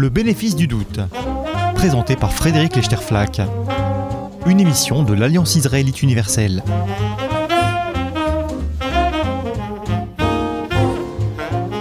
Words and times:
Le 0.00 0.08
bénéfice 0.08 0.56
du 0.56 0.66
doute, 0.66 0.98
présenté 1.74 2.16
par 2.16 2.32
Frédéric 2.32 2.74
Lechterflack. 2.74 3.42
Une 4.46 4.58
émission 4.58 5.02
de 5.02 5.12
l'Alliance 5.12 5.56
israélite 5.56 6.02
universelle. 6.02 6.62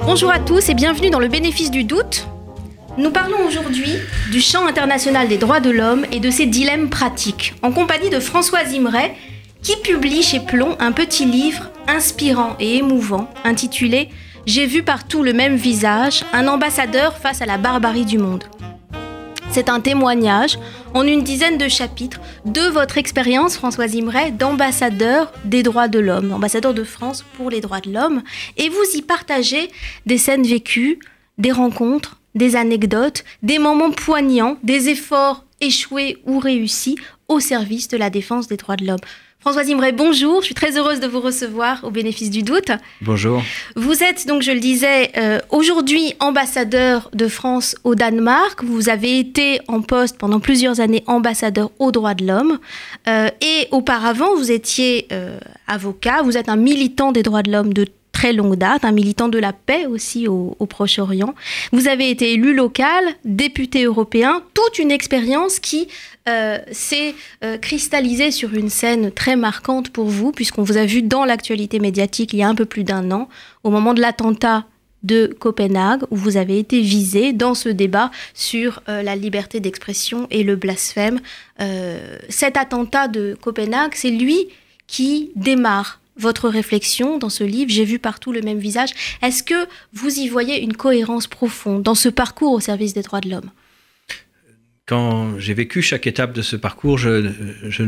Bonjour 0.05 0.29
à 0.32 0.40
tous 0.40 0.68
et 0.68 0.74
bienvenue 0.74 1.10
dans 1.10 1.22
le 1.22 1.29
bénéfice 1.29 1.72
du 1.72 1.86
doute. 1.86 2.28
Nous 2.97 3.10
parlons 3.10 3.47
aujourd'hui 3.47 3.94
du 4.33 4.42
champ 4.42 4.67
international 4.67 5.29
des 5.29 5.38
droits 5.38 5.62
de 5.62 5.70
l'homme 5.70 6.06
et 6.12 6.20
de 6.20 6.29
ses 6.29 6.46
dilemmes 6.46 6.90
pratiques, 6.90 7.54
en 7.62 7.72
compagnie 7.72 8.10
de 8.10 8.20
Françoise 8.20 8.74
Imray, 8.74 9.13
qui 9.62 9.78
publie 9.78 10.24
chez 10.24 10.42
Plomb 10.42 10.76
un 10.81 10.92
petit 10.92 11.24
livre 11.24 11.70
inspirant 11.88 12.58
et 12.60 12.79
émouvant 12.79 13.29
intitulé 13.46 14.10
J'ai 14.46 14.65
vu 14.65 14.83
partout 14.83 15.24
le 15.24 15.33
même 15.33 15.55
visage, 15.55 16.23
un 16.34 16.48
ambassadeur 16.48 17.18
face 17.18 17.41
à 17.41 17.45
la 17.45 17.58
barbarie 17.58 18.05
du 18.05 18.18
monde. 18.18 18.44
C'est 19.52 19.70
un 19.70 19.80
témoignage 19.80 20.58
en 20.94 21.05
une 21.05 21.23
dizaine 21.23 21.58
de 21.58 21.68
chapitres 21.68 22.22
de 22.45 22.62
votre 22.62 22.98
expérience, 22.98 23.58
Françoise 23.58 23.95
Imray, 23.95 24.31
d'ambassadeur 24.31 25.31
des 25.44 25.64
droits 25.64 25.88
de 25.88 26.00
l'homme, 26.00 26.31
ambassadeur 26.31 26.73
de 26.73 26.84
France 26.84 27.26
pour 27.36 27.50
les 27.50 27.62
droits 27.62 27.81
de 27.81 27.91
l'homme, 27.91 28.23
et 28.58 28.70
vous 28.70 28.95
y 28.95 29.02
partagez 29.02 29.70
des 30.05 30.17
scènes 30.17 30.45
vécues, 30.45 31.00
des 31.38 31.52
rencontres, 31.52 32.20
des 32.36 32.56
anecdotes, 32.56 33.23
des 33.44 33.59
moments 33.59 33.92
poignants, 33.92 34.58
des 34.64 34.90
efforts 34.90 35.45
échoués 35.62 36.17
ou 36.26 36.40
réussis 36.40 36.98
au 37.28 37.40
service 37.40 37.88
de 37.88 37.98
la 37.98 38.09
défense 38.09 38.48
des 38.48 38.58
droits 38.58 38.78
de 38.78 38.86
l'homme. 38.86 39.00
Françoise 39.42 39.70
Imray, 39.70 39.94
bonjour. 39.94 40.42
Je 40.42 40.48
suis 40.48 40.54
très 40.54 40.78
heureuse 40.78 41.00
de 41.00 41.08
vous 41.08 41.22
recevoir 41.22 41.86
au 41.86 41.92
bénéfice 41.92 42.30
du 42.30 42.44
doute. 42.44 42.72
Bonjour. 43.00 43.42
Vous 43.78 44.04
êtes 44.04 44.28
donc, 44.28 44.42
je 44.42 44.52
le 44.52 44.60
disais, 44.60 45.12
euh, 45.18 45.40
aujourd'hui 45.50 46.14
ambassadeur 46.20 47.10
de 47.14 47.30
France 47.30 47.78
au 47.86 47.96
Danemark. 47.96 48.62
Vous 48.66 48.90
avez 48.90 49.18
été 49.18 49.62
en 49.70 49.81
poste 49.81 50.18
pendant 50.18 50.42
plusieurs 50.42 50.81
années 50.81 51.06
ambassadeur 51.08 51.72
aux 51.80 51.94
droits 51.94 52.16
de 52.16 52.28
l'homme. 52.28 52.59
Euh, 53.08 53.30
et 53.40 53.70
auparavant, 53.72 54.36
vous 54.36 54.52
étiez 54.52 55.08
euh, 55.14 55.40
avocat. 55.68 56.22
Vous 56.22 56.36
êtes 56.36 56.50
un 56.50 56.58
militant 56.58 57.14
des 57.14 57.24
droits 57.24 57.42
de 57.42 57.50
l'homme 57.50 57.74
de 57.74 57.86
très 58.20 58.34
longue 58.34 58.58
date, 58.58 58.84
un 58.84 58.92
militant 58.92 59.30
de 59.30 59.38
la 59.38 59.53
paix 59.53 59.86
aussi 59.86 60.28
au, 60.28 60.58
Proche-Orient. 60.67 61.34
Vous 61.72 61.88
avez 61.88 62.09
été 62.09 62.34
élu 62.34 62.53
local, 62.53 63.06
député 63.23 63.86
européen, 63.86 64.44
toute 64.53 64.78
une 64.78 64.92
expérience 64.92 65.59
qui 65.59 65.88
euh, 66.28 66.58
s'est 66.70 67.16
euh, 67.45 67.58
cristallisée 67.58 68.31
sur 68.31 68.53
une 68.56 68.67
scène 68.70 69.09
très 69.09 69.38
marquante 69.38 69.90
pour 69.90 70.08
vous, 70.08 70.34
puisqu'on 70.34 70.64
vous 70.64 70.75
a 70.75 70.84
vu 70.84 71.02
dans 71.02 71.23
l'actualité 71.23 71.80
médiatique 71.80 72.34
il 72.34 72.40
y 72.40 72.44
a 72.44 72.50
un 72.50 72.56
peu 72.56 72.66
plus 72.66 72.84
d'un 72.84 73.09
an, 73.12 73.30
au 73.64 73.70
moment 73.70 73.94
de 73.94 74.02
l'attentat 74.02 74.66
de 75.03 75.34
Copenhague, 75.40 76.03
où 76.12 76.17
vous 76.17 76.36
avez 76.36 76.59
été 76.59 76.81
visé 76.81 77.31
dans 77.31 77.53
ce 77.53 77.70
débat 77.70 78.12
sur 78.34 78.81
euh, 78.90 79.02
la 79.02 79.16
liberté 79.16 79.62
d'expression 79.62 80.28
et 80.30 80.44
le 80.44 80.58
blasphème. 80.58 81.22
Cet 82.28 82.58
attentat 82.58 83.08
de 83.08 83.38
Copenhague, 83.42 83.92
c'est 83.94 84.12
lui 84.12 84.50
qui 84.88 85.31
démarre 85.36 86.00
votre 86.20 86.50
réflexion 86.50 87.17
dans 87.17 87.30
ce 87.30 87.44
livre, 87.44 87.72
J'ai 87.72 87.86
vu 87.86 87.98
partout 87.98 88.31
le 88.31 88.42
même 88.42 88.59
visage. 88.59 88.89
Est-ce 89.22 89.42
que 89.44 89.67
vous 89.94 90.20
y 90.20 90.28
voyez 90.28 90.62
une 90.62 90.73
cohérence 90.73 91.28
profonde 91.28 91.84
dans 91.84 91.95
ce 91.95 92.09
parcours 92.09 92.52
au 92.52 92.59
service 92.59 92.94
des 92.94 93.02
droits 93.02 93.22
de 93.22 93.30
l'homme? 93.30 93.50
Quand 94.86 95.40
j'ai 95.40 95.53
vécu 95.53 95.81
chaque 95.81 96.08
étape 96.08 96.34
de 96.34 96.42
ce 96.42 96.56
parcours, 96.56 96.97
je, 96.97 97.84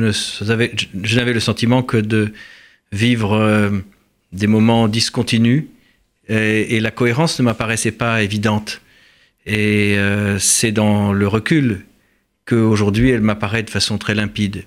n'avais 0.46 1.34
le 1.34 1.40
sentiment 1.40 1.84
que 1.84 1.98
de 1.98 2.32
vivre 2.92 3.34
euh, 3.34 3.72
des 4.32 4.48
moments 4.48 4.88
discontinus 4.88 5.66
et, 6.28 6.76
et 6.76 6.80
la 6.80 6.92
cohérence 6.92 7.40
ne 7.40 7.46
m'apparaissait 7.46 7.92
pas 7.92 8.22
évidente. 8.22 8.82
Et 9.46 9.98
euh, 9.98 10.38
c'est 10.38 10.72
dans 10.72 11.14
le 11.14 11.28
recul 11.28 11.86
qu'aujourd'hui 12.46 13.09
elle 13.09 13.22
m'apparaît 13.22 13.64
de 13.64 13.70
façon 13.70 13.98
très 13.98 14.14
limpide. 14.14 14.63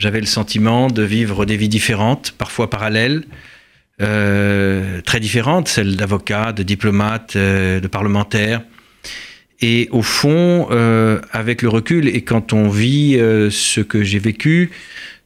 J'avais 0.00 0.20
le 0.20 0.26
sentiment 0.26 0.88
de 0.88 1.02
vivre 1.02 1.44
des 1.44 1.58
vies 1.58 1.68
différentes, 1.68 2.32
parfois 2.38 2.70
parallèles, 2.70 3.22
euh, 4.00 5.02
très 5.02 5.20
différentes, 5.20 5.68
celles 5.68 5.94
d'avocat, 5.96 6.54
de 6.54 6.62
diplomate, 6.62 7.36
euh, 7.36 7.80
de 7.80 7.86
parlementaire. 7.86 8.62
Et 9.60 9.90
au 9.90 10.00
fond, 10.00 10.68
euh, 10.70 11.20
avec 11.32 11.60
le 11.60 11.68
recul, 11.68 12.08
et 12.08 12.22
quand 12.22 12.54
on 12.54 12.70
vit 12.70 13.18
ce 13.50 13.82
que 13.82 14.02
j'ai 14.02 14.18
vécu, 14.18 14.70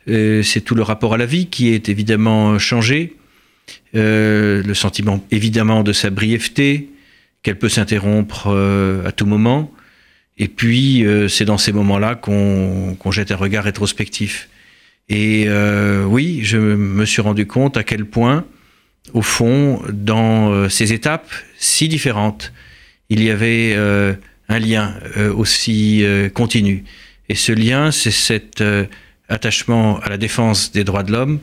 c'est 0.08 0.64
tout 0.64 0.74
le 0.74 0.82
rapport 0.82 1.14
à 1.14 1.18
la 1.18 1.26
vie 1.26 1.46
qui 1.46 1.72
est 1.72 1.88
évidemment 1.88 2.58
changé. 2.58 3.14
Le 3.92 4.72
sentiment 4.74 5.24
évidemment 5.30 5.84
de 5.84 5.92
sa 5.92 6.10
brièveté, 6.10 6.91
qu'elle 7.44 7.60
peut 7.60 7.68
s'interrompre 7.68 8.48
à 9.06 9.12
tout 9.12 9.26
moment. 9.26 9.70
Et 10.36 10.48
puis, 10.48 11.06
c'est 11.28 11.44
dans 11.44 11.58
ces 11.58 11.72
moments-là 11.72 12.16
qu'on 12.16 13.10
jette 13.12 13.30
un 13.30 13.36
regard 13.36 13.62
rétrospectif. 13.62 14.48
Et 15.09 15.44
euh, 15.48 16.04
oui, 16.04 16.41
je 16.42 16.56
me 16.59 17.04
suis 17.04 17.22
rendu 17.22 17.47
compte 17.47 17.76
à 17.76 17.84
quel 17.84 18.06
point, 18.06 18.44
au 19.12 19.22
fond, 19.22 19.82
dans 19.92 20.50
euh, 20.50 20.69
ces 20.69 20.92
étapes 20.92 21.31
si 21.59 21.88
différentes, 21.88 22.53
il 23.10 23.22
y 23.22 23.31
avait 23.31 23.75
euh, 23.76 24.15
un 24.48 24.59
lien 24.59 24.94
euh, 25.16 25.32
aussi 25.32 26.04
euh, 26.04 26.28
continu. 26.28 26.84
Et 27.28 27.34
ce 27.34 27.53
lien, 27.53 27.91
c'est 27.91 28.10
cet 28.10 28.60
euh, 28.60 28.87
attachement 29.28 29.98
à 30.00 30.09
la 30.09 30.16
défense 30.16 30.72
des 30.72 30.84
droits 30.84 31.03
de 31.03 31.12
l'homme 31.12 31.41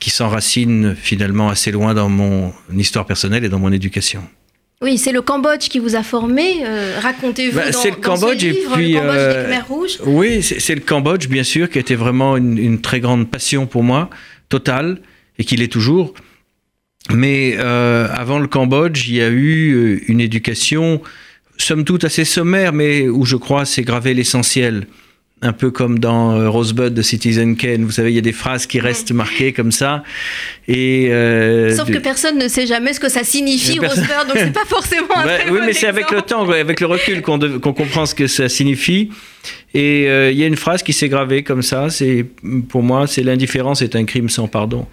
qui 0.00 0.10
s'enracine 0.10 0.94
finalement 0.94 1.48
assez 1.48 1.72
loin 1.72 1.92
dans 1.92 2.08
mon 2.08 2.52
histoire 2.76 3.04
personnelle 3.04 3.44
et 3.44 3.48
dans 3.48 3.58
mon 3.58 3.72
éducation. 3.72 4.22
Oui, 4.80 4.96
c'est 4.96 5.10
le 5.12 5.22
Cambodge 5.22 5.68
qui 5.68 5.80
vous 5.80 5.96
a 5.96 6.02
formé. 6.04 6.62
euh, 6.64 6.98
Racontez-vous 7.00 7.56
Bah, 7.56 7.70
dans, 7.70 7.78
c'est 7.80 7.90
le 7.90 7.96
dans 7.96 8.16
ce 8.16 8.20
Cambodge 8.20 8.44
et 8.44 8.50
livre, 8.50 8.74
puis, 8.74 8.92
le 8.92 8.98
Cambodge 9.00 9.16
euh, 9.16 9.42
des 9.42 9.48
Khmers 9.48 9.68
rouges. 9.68 9.98
Oui, 10.06 10.42
c'est 10.42 10.74
le 10.74 10.80
Cambodge, 10.80 11.26
bien 11.28 11.42
sûr, 11.42 11.68
qui 11.68 11.78
était 11.80 11.96
vraiment 11.96 12.36
une, 12.36 12.56
une 12.58 12.80
très 12.80 13.00
grande 13.00 13.28
passion 13.28 13.66
pour 13.66 13.82
moi, 13.82 14.08
totale, 14.48 15.00
et 15.38 15.44
qui 15.44 15.56
l'est 15.56 15.72
toujours. 15.72 16.14
Mais 17.10 17.56
euh, 17.58 18.06
avant 18.12 18.38
le 18.38 18.46
Cambodge, 18.46 19.08
il 19.08 19.16
y 19.16 19.22
a 19.22 19.28
eu 19.28 19.72
euh, 19.72 20.00
une 20.08 20.20
éducation, 20.20 21.00
somme 21.56 21.84
toute 21.84 22.04
assez 22.04 22.24
sommaire, 22.24 22.72
mais 22.72 23.08
où 23.08 23.24
je 23.24 23.36
crois 23.36 23.64
c'est 23.64 23.82
gravé 23.82 24.14
l'essentiel. 24.14 24.86
Un 25.40 25.52
peu 25.52 25.70
comme 25.70 26.00
dans 26.00 26.32
euh, 26.36 26.50
Rosebud 26.50 26.92
de 26.92 27.00
Citizen 27.00 27.54
Kane, 27.56 27.84
vous 27.84 27.92
savez, 27.92 28.10
il 28.10 28.16
y 28.16 28.18
a 28.18 28.22
des 28.22 28.32
phrases 28.32 28.66
qui 28.66 28.80
restent 28.80 29.12
marquées 29.12 29.52
comme 29.52 29.70
ça. 29.70 30.02
Et, 30.66 31.10
euh, 31.12 31.72
Sauf 31.76 31.88
de- 31.88 31.94
que 31.94 31.98
personne 32.00 32.38
ne 32.38 32.48
sait 32.48 32.66
jamais 32.66 32.92
ce 32.92 32.98
que 32.98 33.08
ça 33.08 33.22
signifie, 33.22 33.78
Personne- 33.80 34.02
Rosebud, 34.04 34.26
donc 34.26 34.36
c'est 34.36 34.52
pas 34.52 34.64
forcément 34.66 35.16
un 35.16 35.22
très 35.22 35.48
oui, 35.50 35.60
bon 35.60 35.66
mais 35.66 35.72
c'est 35.74 35.86
avec 35.86 36.10
le 36.10 36.22
temps, 36.22 36.48
avec 36.50 36.80
le 36.80 36.86
recul 36.86 37.22
qu'on 37.22 37.38
comprend 37.60 38.04
ce 38.04 38.16
que 38.16 38.26
ça 38.26 38.48
signifie. 38.48 39.10
Et 39.74 40.08
euh, 40.08 40.32
il 40.32 40.38
y 40.38 40.42
a 40.42 40.46
une 40.48 40.56
phrase 40.56 40.82
qui 40.82 40.92
s'est 40.92 41.08
gravée 41.08 41.44
comme 41.44 41.62
ça. 41.62 41.88
C'est 41.88 42.26
pour 42.68 42.82
moi, 42.82 43.06
c'est 43.06 43.22
l'indifférence 43.22 43.80
est 43.80 43.94
un 43.94 44.04
crime 44.06 44.28
sans 44.28 44.48
pardon. 44.48 44.86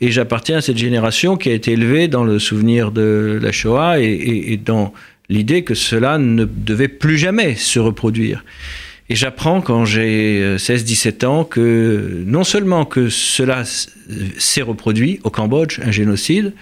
Et 0.00 0.10
j'appartiens 0.10 0.56
à 0.58 0.60
cette 0.62 0.78
génération 0.78 1.36
qui 1.36 1.50
a 1.50 1.52
été 1.52 1.72
élevée 1.72 2.08
dans 2.08 2.24
le 2.24 2.38
souvenir 2.38 2.90
de 2.90 3.38
la 3.42 3.52
Shoah 3.52 4.00
et, 4.00 4.04
et- 4.06 4.52
et 4.54 4.56
dans 4.56 4.94
l'idée 5.28 5.62
que 5.62 5.74
cela 5.74 6.16
ne 6.16 6.46
devait 6.46 6.88
plus 6.88 7.18
jamais 7.18 7.54
se 7.54 7.78
reproduire. 7.78 8.44
Et 9.10 9.16
j'apprends 9.16 9.60
quand 9.60 9.84
j'ai 9.84 10.40
euh, 10.40 10.56
16-17 10.56 11.26
ans 11.26 11.44
que 11.44 12.22
non 12.26 12.44
seulement 12.44 12.84
que 12.84 13.08
cela 13.08 13.64
s'est 14.38 14.62
reproduit 14.62 15.18
au 15.24 15.30
Cambodge, 15.30 15.80
un 15.84 15.90
génocide, 15.90 16.54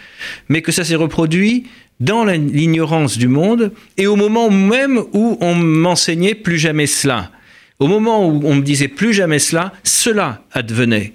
mais 0.49 0.63
que 0.63 0.73
ça 0.73 0.83
s'est 0.83 0.95
reproduit 0.95 1.67
dans 2.01 2.25
l'ignorance 2.25 3.19
du 3.19 3.29
monde 3.29 3.73
et 3.99 4.07
au 4.07 4.17
moment 4.17 4.51
même 4.51 5.03
où 5.13 5.37
on 5.43 5.55
m'enseignait 5.55 6.35
plus 6.35 6.57
jamais 6.57 6.87
cela. 6.87 7.31
Au 7.81 7.87
moment 7.87 8.27
où 8.27 8.41
on 8.43 8.55
me 8.55 8.63
disait 8.63 8.89
plus 8.89 9.13
jamais 9.13 9.41
cela, 9.41 9.75
cela 9.85 10.43
advenait. 10.53 11.13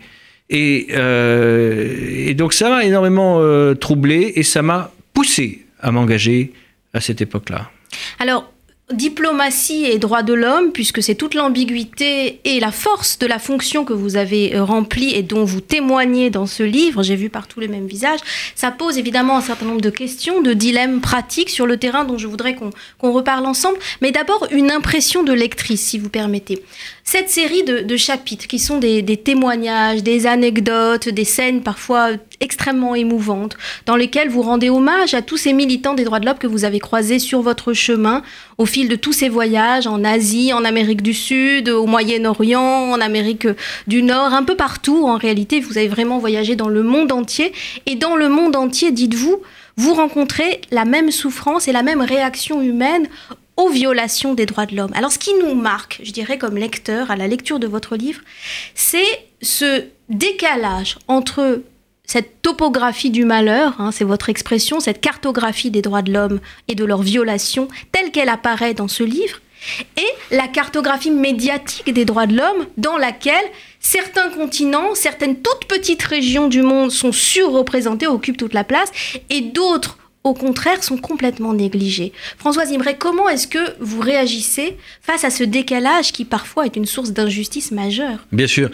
Et, 0.52 0.90
euh, 0.92 2.32
donc 2.36 2.54
ça 2.54 2.70
m'a 2.70 2.86
énormément 2.86 3.40
euh, 3.40 3.74
troublé 3.74 4.34
et 4.36 4.44
ça 4.44 4.62
m'a 4.62 4.92
poussé 5.16 5.66
à 5.80 5.92
m'engager 5.92 6.54
à 6.94 7.02
cette 7.02 7.22
époque-là. 7.22 7.72
Alors, 8.20 8.53
diplomatie 8.92 9.86
et 9.86 9.98
droits 9.98 10.24
de 10.24 10.34
l'homme, 10.34 10.72
puisque 10.72 11.02
c'est 11.02 11.16
toute 11.16 11.36
l'ambiguïté 11.36 12.42
et 12.44 12.60
la 12.60 12.72
force 12.72 13.18
de 13.18 13.26
la 13.26 13.40
fonction 13.40 13.86
que 13.86 13.94
vous 13.94 14.18
avez 14.18 14.56
euh, 14.56 14.64
remplie 14.64 15.14
et 15.16 15.24
dont 15.24 15.46
vous 15.46 15.62
témoignez 15.62 16.30
dans 16.30 16.46
ce 16.46 16.64
livre, 16.64 17.02
j'ai 17.02 17.16
vu 17.16 17.30
partout 17.30 17.62
le 17.62 17.70
même 17.70 17.88
visage, 17.88 18.20
ça 18.56 18.72
pose 18.72 18.98
évidemment 18.98 19.38
un 19.38 19.42
certain 19.42 19.66
nombre 19.66 19.82
de 19.82 19.90
questions, 19.90 20.42
de 20.42 20.54
dilemmes 20.54 21.00
pratiques 21.00 21.50
sur 21.50 21.66
le 21.66 21.78
terrain 21.78 22.04
dont 22.04 22.18
je 22.18 22.28
voudrais 22.28 22.56
qu'on 22.56 23.12
reparle 23.12 23.46
ensemble. 23.46 23.78
Mais 24.02 24.12
d'abord, 24.12 24.48
une 24.52 24.70
impression 24.70 25.24
de 25.24 25.34
lectrice, 25.34 25.82
si 25.82 25.98
vous 25.98 26.10
permettez. 26.10 26.62
Cette 27.06 27.30
série 27.30 27.64
de, 27.64 27.98
chapitres 27.98 28.48
qui 28.48 28.60
sont 28.60 28.80
des 28.80 29.18
témoignages, 29.18 30.04
des 30.04 30.26
anecdotes, 30.26 31.10
des 31.10 31.26
scènes 31.26 31.62
parfois 31.62 32.12
extrêmement 32.44 32.94
émouvantes, 32.94 33.58
dans 33.86 33.96
lesquelles 33.96 34.30
vous 34.30 34.42
rendez 34.42 34.70
hommage 34.70 35.14
à 35.14 35.22
tous 35.22 35.38
ces 35.38 35.54
militants 35.54 35.94
des 35.94 36.04
droits 36.04 36.20
de 36.20 36.26
l'homme 36.26 36.38
que 36.38 36.46
vous 36.48 36.66
avez 36.66 36.80
croisés 36.80 37.20
sur 37.20 37.42
votre 37.42 37.74
chemin 37.74 38.22
au 38.58 38.66
fil 38.66 38.90
de 38.90 38.96
tous 38.96 39.14
ces 39.14 39.30
voyages 39.30 39.88
en 39.88 40.04
Asie, 40.04 40.54
en 40.54 40.66
Amérique 40.66 41.02
du 41.02 41.14
Sud, 41.14 41.70
au 41.70 41.86
Moyen-Orient, 41.86 42.92
en 42.92 43.00
Amérique 43.00 43.48
du 43.88 44.04
Nord, 44.04 44.34
un 44.34 44.44
peu 44.44 44.56
partout. 44.56 45.08
En 45.08 45.18
réalité, 45.18 45.62
vous 45.62 45.78
avez 45.78 45.88
vraiment 45.88 46.20
voyagé 46.20 46.56
dans 46.56 46.70
le 46.70 46.84
monde 46.84 47.12
entier. 47.12 47.54
Et 47.86 47.96
dans 47.96 48.16
le 48.16 48.30
monde 48.30 48.56
entier, 48.56 48.92
dites-vous, 48.92 49.42
vous 49.78 49.94
rencontrez 49.94 50.62
la 50.70 50.86
même 50.86 51.12
souffrance 51.12 51.68
et 51.68 51.72
la 51.72 51.82
même 51.82 52.02
réaction 52.02 52.62
humaine 52.62 53.08
aux 53.56 53.70
violations 53.70 54.34
des 54.34 54.46
droits 54.46 54.66
de 54.66 54.76
l'homme. 54.76 54.92
Alors 54.96 55.12
ce 55.12 55.20
qui 55.20 55.34
nous 55.36 55.54
marque, 55.54 56.02
je 56.04 56.12
dirais 56.12 56.38
comme 56.38 56.58
lecteur, 56.58 57.12
à 57.12 57.16
la 57.16 57.28
lecture 57.28 57.60
de 57.60 57.68
votre 57.68 57.96
livre, 57.96 58.22
c'est 58.76 59.06
ce 59.42 59.84
décalage 60.10 60.98
entre 61.08 61.62
cette 62.06 62.42
topographie 62.42 63.12
du 63.12 63.26
malheur, 63.26 63.76
hein, 63.80 63.92
c'est 63.92 64.04
votre 64.04 64.30
expression, 64.30 64.80
cette 64.80 65.02
cartographie 65.02 65.72
des 65.72 65.82
droits 65.82 66.02
de 66.02 66.12
l'homme 66.12 66.40
et 66.68 66.76
de 66.76 66.86
leurs 66.86 67.02
violations 67.02 67.68
telle 67.92 68.12
qu'elle 68.12 68.30
apparaît 68.30 68.74
dans 68.74 68.88
ce 68.88 69.04
livre, 69.04 69.40
et 69.96 70.36
la 70.36 70.48
cartographie 70.48 71.12
médiatique 71.12 71.94
des 71.94 72.06
droits 72.06 72.28
de 72.28 72.36
l'homme 72.36 72.68
dans 72.78 72.98
laquelle 72.98 73.46
certains 73.80 74.30
continents, 74.30 74.96
certaines 74.96 75.42
toutes 75.42 75.66
petites 75.66 76.04
régions 76.04 76.50
du 76.50 76.62
monde 76.62 76.92
sont 76.92 77.14
surreprésentées, 77.14 78.08
occupent 78.08 78.38
toute 78.38 78.54
la 78.54 78.66
place, 78.66 78.92
et 79.30 79.42
d'autres 79.42 79.98
au 80.24 80.34
contraire, 80.34 80.84
sont 80.84 80.98
complètement 80.98 81.54
négligés. 81.54 82.14
Françoise 82.38 82.72
Imray, 82.72 82.96
comment 82.98 83.28
est-ce 83.28 83.48
que 83.48 83.60
vous 83.82 84.00
réagissez 84.00 84.78
face 85.02 85.26
à 85.26 85.30
ce 85.30 85.44
décalage 85.44 86.14
qui 86.14 86.24
parfois 86.24 86.66
est 86.66 86.78
une 86.78 86.86
source 86.86 87.12
d'injustice 87.12 87.72
majeure? 87.72 88.26
Bien 88.32 88.48
sûr, 88.48 88.70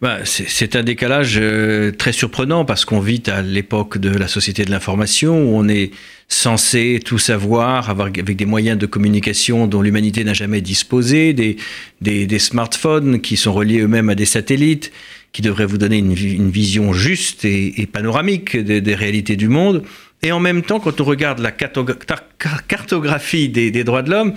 bah, 0.00 0.18
c'est 0.24 0.76
un 0.76 0.82
décalage 0.82 1.36
euh, 1.38 1.92
très 1.92 2.12
surprenant 2.12 2.64
parce 2.64 2.86
qu'on 2.86 3.00
vit 3.00 3.22
à 3.26 3.42
l'époque 3.42 3.98
de 3.98 4.08
la 4.08 4.28
société 4.28 4.64
de 4.64 4.70
l'information 4.70 5.42
où 5.42 5.56
on 5.56 5.68
est 5.68 5.90
censé 6.28 7.00
tout 7.04 7.18
savoir, 7.18 7.90
avoir, 7.90 8.08
avec 8.08 8.36
des 8.36 8.46
moyens 8.46 8.78
de 8.78 8.86
communication 8.86 9.66
dont 9.66 9.82
l'humanité 9.82 10.24
n'a 10.24 10.32
jamais 10.32 10.62
disposé, 10.62 11.34
des, 11.34 12.38
smartphones 12.38 13.20
qui 13.20 13.36
sont 13.36 13.52
reliés 13.52 13.80
eux-mêmes 13.80 14.08
à 14.08 14.14
des 14.14 14.24
satellites 14.24 14.90
qui 15.32 15.42
devraient 15.42 15.66
vous 15.66 15.78
donner 15.78 15.98
une, 15.98 16.14
vision 16.50 16.92
juste 16.92 17.44
et, 17.44 17.88
panoramique 17.92 18.56
des 18.56 18.94
réalités 18.94 19.36
du 19.36 19.48
monde. 19.48 19.82
Et 20.24 20.32
en 20.32 20.40
même 20.40 20.62
temps, 20.62 20.80
quand 20.80 21.02
on 21.02 21.04
regarde 21.04 21.38
la 21.40 21.52
cartographie 21.52 23.50
des, 23.50 23.84
droits 23.84 24.00
de 24.00 24.10
l'homme, 24.10 24.32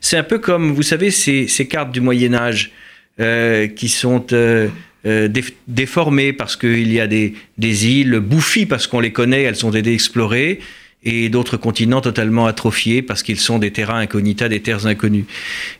c'est 0.00 0.16
un 0.16 0.24
peu 0.24 0.40
comme, 0.40 0.72
vous 0.72 0.82
savez, 0.82 1.12
ces, 1.12 1.68
cartes 1.68 1.92
du 1.92 2.00
Moyen 2.00 2.34
Âge 2.34 2.72
euh, 3.20 3.68
qui 3.68 3.88
sont 3.88 4.26
euh, 4.32 4.66
euh, 5.06 5.28
déformées 5.68 6.32
parce 6.32 6.56
qu'il 6.56 6.92
y 6.92 6.98
a 6.98 7.06
des, 7.06 7.34
îles 7.60 8.18
bouffies 8.18 8.66
parce 8.66 8.88
qu'on 8.88 8.98
les 8.98 9.12
connaît, 9.12 9.44
elles 9.44 9.54
sont 9.54 9.72
aidées 9.72 9.92
explorées, 9.92 10.58
et 11.04 11.28
d'autres 11.28 11.56
continents 11.56 12.00
totalement 12.00 12.46
atrophiés 12.46 13.00
parce 13.00 13.22
qu'ils 13.22 13.38
sont 13.38 13.60
des 13.60 13.70
terrains 13.70 14.00
incognita, 14.00 14.48
des 14.48 14.60
terres 14.60 14.86
inconnues. 14.86 15.26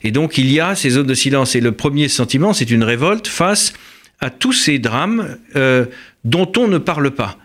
Et 0.04 0.12
donc 0.12 0.38
il 0.38 0.52
y 0.52 0.60
a 0.60 0.76
ces 0.76 0.90
zones 0.90 1.08
de 1.08 1.14
silence. 1.14 1.56
Et 1.56 1.60
le 1.60 1.72
premier 1.72 2.06
sentiment, 2.06 2.52
c'est 2.52 2.70
une 2.70 2.84
révolte 2.84 3.26
face 3.26 3.72
à 4.20 4.30
tous 4.30 4.52
ces 4.52 4.78
drames 4.78 5.36
dont 6.24 6.52
on 6.56 6.68
ne 6.68 6.78
parle 6.78 7.10
pas 7.10 7.36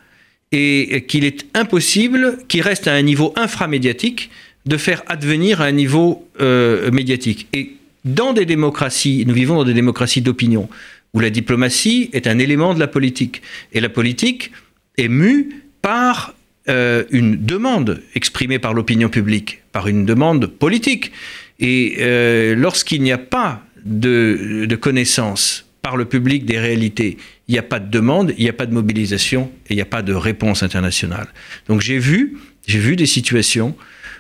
et 0.53 1.03
qu'il 1.07 1.25
est 1.25 1.47
impossible, 1.55 2.38
qu'il 2.47 2.61
reste 2.61 2.88
à 2.88 2.94
un 2.94 3.01
niveau 3.01 3.33
inframédiatique, 3.35 4.29
de 4.67 4.77
faire 4.77 5.03
advenir 5.07 5.61
à 5.61 5.65
un 5.65 5.71
niveau 5.71 6.27
euh, 6.39 6.91
médiatique. 6.91 7.47
Et 7.53 7.71
dans 8.05 8.33
des 8.33 8.45
démocraties, 8.45 9.25
nous 9.27 9.33
vivons 9.33 9.55
dans 9.55 9.63
des 9.63 9.73
démocraties 9.73 10.21
d'opinion, 10.21 10.69
où 11.13 11.19
la 11.19 11.31
diplomatie 11.31 12.11
est 12.13 12.27
un 12.27 12.38
élément 12.38 12.75
de 12.75 12.79
la 12.79 12.88
politique. 12.88 13.41
Et 13.73 13.79
la 13.79 13.89
politique 13.89 14.51
est 14.97 15.07
mue 15.07 15.63
par 15.81 16.35
euh, 16.69 17.03
une 17.09 17.35
demande 17.35 18.03
exprimée 18.13 18.59
par 18.59 18.75
l'opinion 18.75 19.09
publique, 19.09 19.63
par 19.71 19.88
une 19.88 20.05
demande 20.05 20.45
politique. 20.45 21.11
Et 21.59 21.95
euh, 22.00 22.55
lorsqu'il 22.55 23.01
n'y 23.01 23.11
a 23.11 23.17
pas 23.17 23.63
de, 23.83 24.65
de 24.67 24.75
connaissance 24.75 25.62
par 25.83 25.97
le 25.97 26.06
public 26.06 26.45
des 26.45 26.57
réalités, 26.57 27.18
il 27.47 27.51
n'y 27.51 27.59
a 27.59 27.63
pas 27.63 27.80
de 27.80 27.91
demande, 27.91 28.33
il 28.38 28.44
n'y 28.45 28.50
a 28.50 28.53
pas 28.53 28.65
de 28.65 28.74
mobilisation 28.74 29.51
et 29.68 29.74
il 29.74 29.75
n'y 29.75 29.81
a 29.81 29.85
pas 29.85 30.01
de 30.01 30.13
réponse 30.13 30.63
internationale. 30.63 31.27
Donc 31.68 31.81
j'ai 31.81 32.00
vu, 32.00 32.38
j'ai 32.65 32.80
vu 32.80 32.95
des 32.95 33.06
situations 33.06 33.75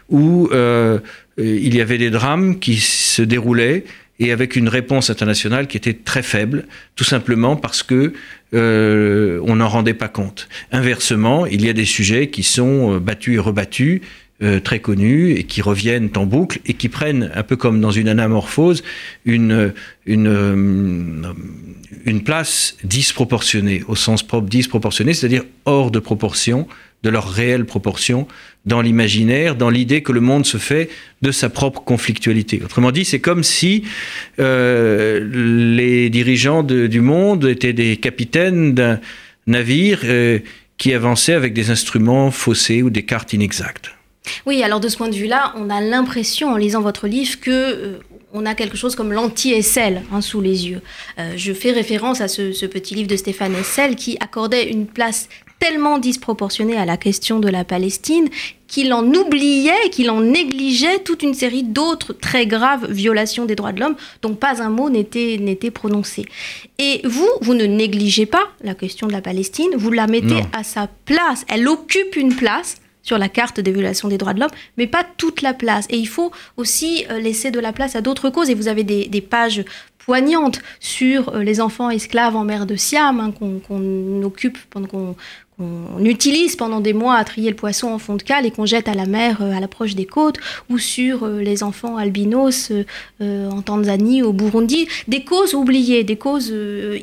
où 0.09 0.49
euh, 0.51 0.99
il 1.37 1.73
y 1.73 1.79
avait 1.79 1.97
des 1.97 2.09
drames 2.09 2.59
qui 2.59 2.75
se 2.75 3.21
déroulaient 3.21 3.85
et 4.19 4.33
avec 4.33 4.57
une 4.57 4.67
réponse 4.67 5.09
internationale 5.09 5.67
qui 5.67 5.77
était 5.77 5.93
très 5.93 6.21
faible, 6.21 6.67
tout 6.97 7.05
simplement 7.05 7.55
parce 7.55 7.81
que 7.81 8.11
euh, 8.53 9.39
on 9.43 9.55
n'en 9.55 9.69
rendait 9.69 9.93
pas 9.93 10.09
compte. 10.09 10.49
Inversement, 10.73 11.45
il 11.45 11.65
y 11.65 11.69
a 11.69 11.73
des 11.73 11.85
sujets 11.85 12.27
qui 12.27 12.43
sont 12.43 12.95
euh, 12.95 12.99
battus 12.99 13.35
et 13.35 13.39
rebattus 13.39 14.01
euh, 14.43 14.59
très 14.59 14.79
connus 14.79 15.31
et 15.31 15.43
qui 15.45 15.61
reviennent 15.61 16.09
en 16.17 16.25
boucle 16.25 16.59
et 16.65 16.73
qui 16.73 16.89
prennent, 16.89 17.31
un 17.33 17.43
peu 17.43 17.55
comme 17.55 17.79
dans 17.79 17.91
une 17.91 18.09
anamorphose, 18.09 18.83
une, 19.23 19.73
une, 20.05 20.27
euh, 20.27 21.33
une 22.03 22.23
place 22.23 22.75
disproportionnée, 22.83 23.83
au 23.87 23.95
sens 23.95 24.21
propre 24.21 24.49
disproportionnée, 24.49 25.13
c'est-à-dire 25.13 25.43
hors 25.63 25.91
de 25.91 25.99
proportion 25.99 26.67
de 27.03 27.09
leur 27.09 27.29
réelle 27.29 27.63
proportion 27.63 28.27
dans 28.65 28.81
l'imaginaire, 28.81 29.55
dans 29.55 29.69
l'idée 29.69 30.03
que 30.03 30.11
le 30.11 30.19
monde 30.19 30.45
se 30.45 30.57
fait 30.57 30.89
de 31.21 31.31
sa 31.31 31.49
propre 31.49 31.81
conflictualité. 31.81 32.61
Autrement 32.65 32.91
dit, 32.91 33.05
c'est 33.05 33.21
comme 33.21 33.43
si 33.43 33.85
euh, 34.39 35.21
les 35.75 36.09
dirigeants 36.09 36.63
du 36.63 36.99
monde 36.99 37.45
étaient 37.45 37.71
des 37.71 37.95
capitaines 37.95 38.73
d'un 38.73 38.99
navire 39.47 40.01
qui 40.77 40.93
avançait 40.93 41.33
avec 41.33 41.53
des 41.53 41.69
instruments 41.69 42.29
faussés 42.29 42.81
ou 42.83 42.89
des 42.89 43.03
cartes 43.03 43.31
inexactes. 43.31 43.91
Oui, 44.45 44.63
alors 44.63 44.79
de 44.79 44.87
ce 44.87 44.97
point 44.97 45.09
de 45.09 45.15
vue-là, 45.15 45.53
on 45.57 45.69
a 45.69 45.81
l'impression 45.81 46.49
en 46.49 46.55
lisant 46.55 46.81
votre 46.81 47.07
livre 47.07 47.39
que 47.39 47.51
euh, 47.51 47.99
on 48.33 48.45
a 48.45 48.55
quelque 48.55 48.77
chose 48.77 48.95
comme 48.95 49.13
l'anti-Essel 49.13 50.01
hein, 50.11 50.21
sous 50.21 50.41
les 50.41 50.67
yeux. 50.67 50.81
Euh, 51.19 51.33
je 51.37 51.53
fais 51.53 51.71
référence 51.71 52.19
à 52.19 52.27
ce, 52.27 52.65
petit 52.65 52.95
livre 52.95 53.07
de 53.07 53.15
Stéphane 53.15 53.55
Essel 53.55 53.95
qui 53.95 54.17
accordait 54.19 54.69
une 54.69 54.87
place 54.87 55.29
tellement 55.59 55.97
disproportionnée 55.97 56.75
à 56.75 56.83
la 56.85 56.97
question 56.97 57.39
de 57.39 57.47
la 57.47 57.63
Palestine 57.63 58.27
qu'il 58.67 58.91
en 58.91 59.05
oubliait, 59.13 59.89
qu'il 59.91 60.09
en 60.09 60.19
négligeait 60.19 60.99
toute 60.99 61.21
une 61.21 61.35
série 61.35 61.63
d'autres 61.63 62.11
très 62.11 62.47
graves 62.47 62.91
violations 62.91 63.45
des 63.45 63.55
droits 63.55 63.71
de 63.71 63.79
l'homme 63.79 63.95
dont 64.21 64.33
pas 64.33 64.61
un 64.61 64.69
mot 64.69 64.89
n'était 64.89 65.71
prononcé. 65.71 66.25
Et 66.79 67.01
vous, 67.05 67.29
vous 67.41 67.53
ne 67.53 67.65
négligez 67.65 68.25
pas 68.25 68.49
la 68.61 68.73
question 68.73 69.07
de 69.07 69.13
la 69.13 69.21
Palestine, 69.21 69.69
vous 69.75 69.91
la 69.91 70.07
mettez 70.07 70.41
à 70.53 70.63
sa 70.63 70.89
place. 71.05 71.45
Elle 71.47 71.67
occupe 71.67 72.15
une 72.15 72.35
place 72.35 72.77
sur 73.03 73.17
la 73.17 73.29
carte 73.29 73.59
des 73.59 73.71
violations 73.71 74.07
des 74.07 74.17
droits 74.17 74.33
de 74.33 74.39
l'homme, 74.39 74.49
mais 74.77 74.87
pas 74.87 75.05
toute 75.17 75.41
la 75.41 75.53
place. 75.53 75.85
Et 75.89 75.97
il 75.97 76.07
faut 76.07 76.31
aussi 76.57 77.05
euh, 77.11 77.19
laisser 77.19 77.51
de 77.51 77.59
la 77.59 77.73
place 77.73 77.95
à 77.95 78.01
d'autres 78.01 78.29
causes. 78.29 78.49
Et 78.49 78.55
vous 78.55 78.69
avez 78.69 78.83
des, 78.83 79.21
pages 79.21 79.63
poignantes 79.99 80.59
sur 80.79 81.29
euh, 81.29 81.43
les 81.43 81.61
enfants 81.61 81.89
esclaves 81.89 82.35
en 82.35 82.43
mer 82.43 82.65
de 82.65 82.75
Siam, 82.75 83.19
hein, 83.19 83.31
qu'on 83.31 84.23
occupe 84.23 84.57
pendant 84.69 84.87
qu'on 84.87 86.03
utilise 86.03 86.55
pendant 86.55 86.79
des 86.79 86.93
mois 86.93 87.15
à 87.15 87.23
trier 87.23 87.49
le 87.49 87.55
poisson 87.55 87.89
en 87.89 87.99
fond 87.99 88.15
de 88.15 88.23
cale 88.23 88.45
et 88.45 88.51
qu'on 88.51 88.65
jette 88.65 88.87
à 88.87 88.95
la 88.95 89.05
mer 89.05 89.41
euh, 89.41 89.51
à 89.51 89.59
l'approche 89.59 89.95
des 89.95 90.05
côtes, 90.05 90.37
ou 90.69 90.77
sur 90.77 91.27
les 91.27 91.61
enfants 91.61 91.97
albinos 91.97 92.71
en 93.21 93.61
Tanzanie, 93.61 94.23
au 94.23 94.33
Burundi, 94.33 94.87
des 95.07 95.23
causes 95.23 95.53
oubliées, 95.53 96.03
des 96.03 96.17
causes 96.17 96.53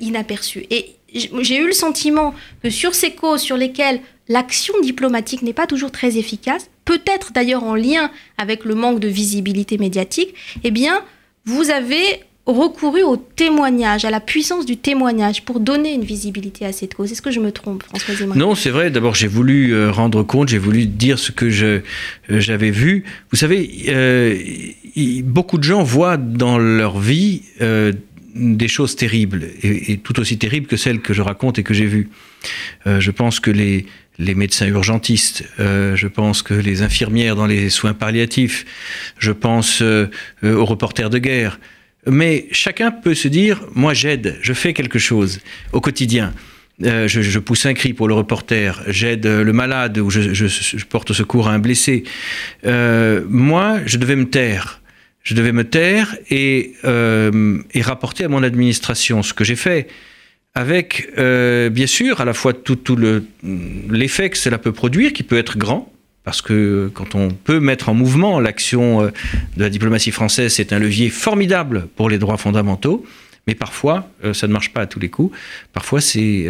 inaperçues. 0.00 0.66
Et 0.70 0.94
j'ai 1.14 1.58
eu 1.58 1.66
le 1.66 1.72
sentiment 1.72 2.34
que 2.62 2.70
sur 2.70 2.94
ces 2.94 3.12
causes 3.12 3.40
sur 3.40 3.56
lesquelles 3.56 4.00
l'action 4.30 4.74
diplomatique 4.80 5.42
n'est 5.42 5.52
pas 5.52 5.66
toujours 5.66 5.90
très 5.90 6.16
efficace, 6.16 6.70
peut-être 6.84 7.32
d'ailleurs 7.32 7.64
en 7.64 7.74
lien 7.74 8.10
avec 8.38 8.64
le 8.64 8.74
manque 8.74 9.00
de 9.00 9.08
visibilité 9.08 9.76
médiatique, 9.76 10.34
eh 10.62 10.70
bien, 10.70 11.02
vous 11.44 11.70
avez 11.70 12.20
recouru 12.46 13.02
au 13.02 13.16
témoignage, 13.16 14.04
à 14.04 14.10
la 14.10 14.20
puissance 14.20 14.66
du 14.66 14.76
témoignage 14.76 15.44
pour 15.44 15.58
donner 15.60 15.92
une 15.94 16.04
visibilité 16.04 16.64
à 16.64 16.72
cette 16.72 16.94
cause. 16.94 17.10
Est-ce 17.12 17.22
que 17.22 17.30
je 17.30 17.40
me 17.40 17.50
trompe, 17.52 17.82
François 17.82 18.14
Zemmour 18.14 18.36
Non, 18.36 18.54
c'est 18.54 18.70
vrai. 18.70 18.90
D'abord, 18.90 19.14
j'ai 19.14 19.26
voulu 19.26 19.72
euh, 19.72 19.90
rendre 19.90 20.22
compte, 20.22 20.48
j'ai 20.48 20.58
voulu 20.58 20.86
dire 20.86 21.18
ce 21.18 21.32
que 21.32 21.46
euh, 21.46 21.80
j'avais 22.28 22.70
vu. 22.70 23.04
Vous 23.30 23.36
savez, 23.36 23.84
euh, 23.88 24.38
beaucoup 25.24 25.58
de 25.58 25.64
gens 25.64 25.82
voient 25.82 26.16
dans 26.16 26.58
leur 26.58 26.98
vie 26.98 27.42
des 28.34 28.68
choses 28.68 28.94
terribles, 28.94 29.48
et, 29.62 29.98
tout 29.98 30.18
aussi 30.20 30.38
terribles 30.38 30.68
que 30.68 30.76
celles 30.76 31.00
que 31.00 31.12
je 31.12 31.20
raconte 31.20 31.58
et 31.58 31.64
que 31.64 31.74
j'ai 31.74 31.86
vues. 31.86 32.08
je 32.86 33.10
pense 33.10 33.40
que 33.40 33.50
les, 33.50 33.86
les 34.20 34.34
médecins 34.34 34.66
urgentistes, 34.66 35.44
euh, 35.58 35.96
je 35.96 36.06
pense 36.06 36.42
que 36.42 36.54
les 36.54 36.82
infirmières 36.82 37.36
dans 37.36 37.46
les 37.46 37.70
soins 37.70 37.94
palliatifs, 37.94 38.66
je 39.18 39.32
pense 39.32 39.80
euh, 39.82 40.06
euh, 40.44 40.54
aux 40.54 40.66
reporters 40.66 41.10
de 41.10 41.18
guerre. 41.18 41.58
Mais 42.06 42.46
chacun 42.52 42.90
peut 42.90 43.14
se 43.14 43.28
dire, 43.28 43.62
moi 43.74 43.94
j'aide, 43.94 44.38
je 44.42 44.52
fais 44.52 44.72
quelque 44.74 44.98
chose 44.98 45.40
au 45.72 45.80
quotidien. 45.80 46.32
je, 46.80 47.38
pousse 47.38 47.66
un 47.66 47.74
cri 47.74 47.92
pour 47.92 48.08
le 48.08 48.14
reporter, 48.14 48.82
j'aide 48.86 49.26
le 49.26 49.52
malade 49.52 49.98
ou 49.98 50.08
je, 50.08 50.84
porte 50.84 51.12
secours 51.12 51.48
à 51.48 51.52
un 51.52 51.58
blessé. 51.58 52.04
moi, 52.64 53.80
je 53.84 53.98
devais 53.98 54.16
me 54.16 54.30
taire. 54.30 54.80
Je 55.22 55.34
devais 55.34 55.52
me 55.52 55.64
taire 55.64 56.16
et, 56.30 56.72
et 56.82 57.82
rapporter 57.82 58.24
à 58.24 58.28
mon 58.28 58.42
administration 58.42 59.22
ce 59.22 59.34
que 59.34 59.44
j'ai 59.44 59.56
fait 59.56 59.88
avec 60.54 61.08
euh, 61.18 61.70
bien 61.70 61.86
sûr 61.86 62.20
à 62.20 62.24
la 62.24 62.34
fois 62.34 62.52
tout, 62.52 62.76
tout 62.76 62.96
l'effet 63.88 64.30
que 64.30 64.36
cela 64.36 64.58
peut 64.58 64.72
produire, 64.72 65.12
qui 65.12 65.22
peut 65.22 65.38
être 65.38 65.56
grand, 65.56 65.92
parce 66.24 66.42
que 66.42 66.90
quand 66.92 67.14
on 67.14 67.28
peut 67.28 67.60
mettre 67.60 67.88
en 67.88 67.94
mouvement 67.94 68.40
l'action 68.40 69.02
euh, 69.02 69.10
de 69.56 69.62
la 69.62 69.70
diplomatie 69.70 70.10
française, 70.10 70.52
c'est 70.52 70.72
un 70.72 70.78
levier 70.78 71.08
formidable 71.08 71.88
pour 71.96 72.10
les 72.10 72.18
droits 72.18 72.36
fondamentaux, 72.36 73.04
mais 73.46 73.54
parfois, 73.54 74.10
euh, 74.24 74.34
ça 74.34 74.46
ne 74.46 74.52
marche 74.52 74.72
pas 74.72 74.82
à 74.82 74.86
tous 74.86 75.00
les 75.00 75.08
coups, 75.08 75.36
parfois 75.72 76.00
c'est, 76.00 76.48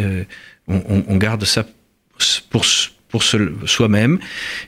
on, 0.66 1.04
on, 1.06 1.16
garde 1.16 1.44
ça 1.44 1.66
pour, 2.50 2.64
pour 3.10 3.22
soi-même. 3.22 4.18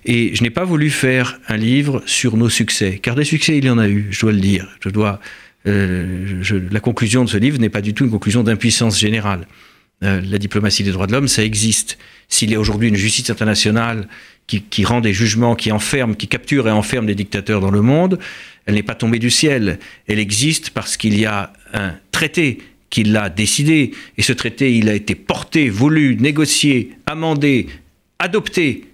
Et 0.04 0.34
je 0.34 0.42
n'ai 0.42 0.50
pas 0.50 0.64
voulu 0.64 0.90
faire 0.90 1.38
un 1.48 1.56
livre 1.56 2.02
sur 2.06 2.36
nos 2.36 2.48
succès, 2.48 2.98
car 3.00 3.14
des 3.14 3.24
succès, 3.24 3.56
il 3.56 3.64
y 3.64 3.70
en 3.70 3.78
a 3.78 3.88
eu, 3.88 4.08
je 4.10 4.20
dois 4.20 4.32
le 4.32 4.40
dire. 4.40 4.68
Je 4.80 4.88
dois, 4.90 5.20
euh, 5.66 6.42
la 6.70 6.80
conclusion 6.80 7.24
de 7.24 7.28
ce 7.30 7.36
livre 7.36 7.58
n'est 7.58 7.68
pas 7.68 7.80
du 7.80 7.94
tout 7.94 8.04
une 8.04 8.10
conclusion 8.10 8.42
d'impuissance 8.42 8.98
générale. 8.98 9.46
Euh, 10.02 10.20
la 10.28 10.38
diplomatie 10.38 10.82
des 10.82 10.90
droits 10.90 11.06
de 11.06 11.12
l'homme, 11.12 11.28
ça 11.28 11.44
existe. 11.44 11.98
S'il 12.28 12.50
y 12.50 12.54
a 12.54 12.60
aujourd'hui 12.60 12.88
une 12.88 12.96
justice 12.96 13.30
internationale 13.30 14.08
qui, 14.46 14.62
qui, 14.62 14.84
rend 14.84 15.00
des 15.00 15.12
jugements, 15.12 15.54
qui 15.54 15.70
enferme, 15.70 16.16
qui 16.16 16.26
capture 16.26 16.66
et 16.66 16.72
enferme 16.72 17.06
des 17.06 17.14
dictateurs 17.14 17.60
dans 17.60 17.70
le 17.70 17.82
monde, 17.82 18.18
elle 18.66 18.74
n'est 18.74 18.82
pas 18.82 18.94
tombée 18.94 19.20
du 19.20 19.30
ciel. 19.30 19.78
Elle 20.08 20.18
existe 20.18 20.70
parce 20.70 20.96
qu'il 20.96 21.18
y 21.18 21.26
a 21.26 21.52
un 21.72 21.94
traité 22.10 22.58
qui 22.90 23.04
l'a 23.04 23.30
décidé. 23.30 23.92
Et 24.18 24.22
ce 24.22 24.32
traité, 24.32 24.74
il 24.76 24.88
a 24.88 24.94
été 24.94 25.14
porté, 25.14 25.70
voulu, 25.70 26.16
négocié, 26.16 26.92
amendé, 27.06 27.68
adopté 28.18 28.84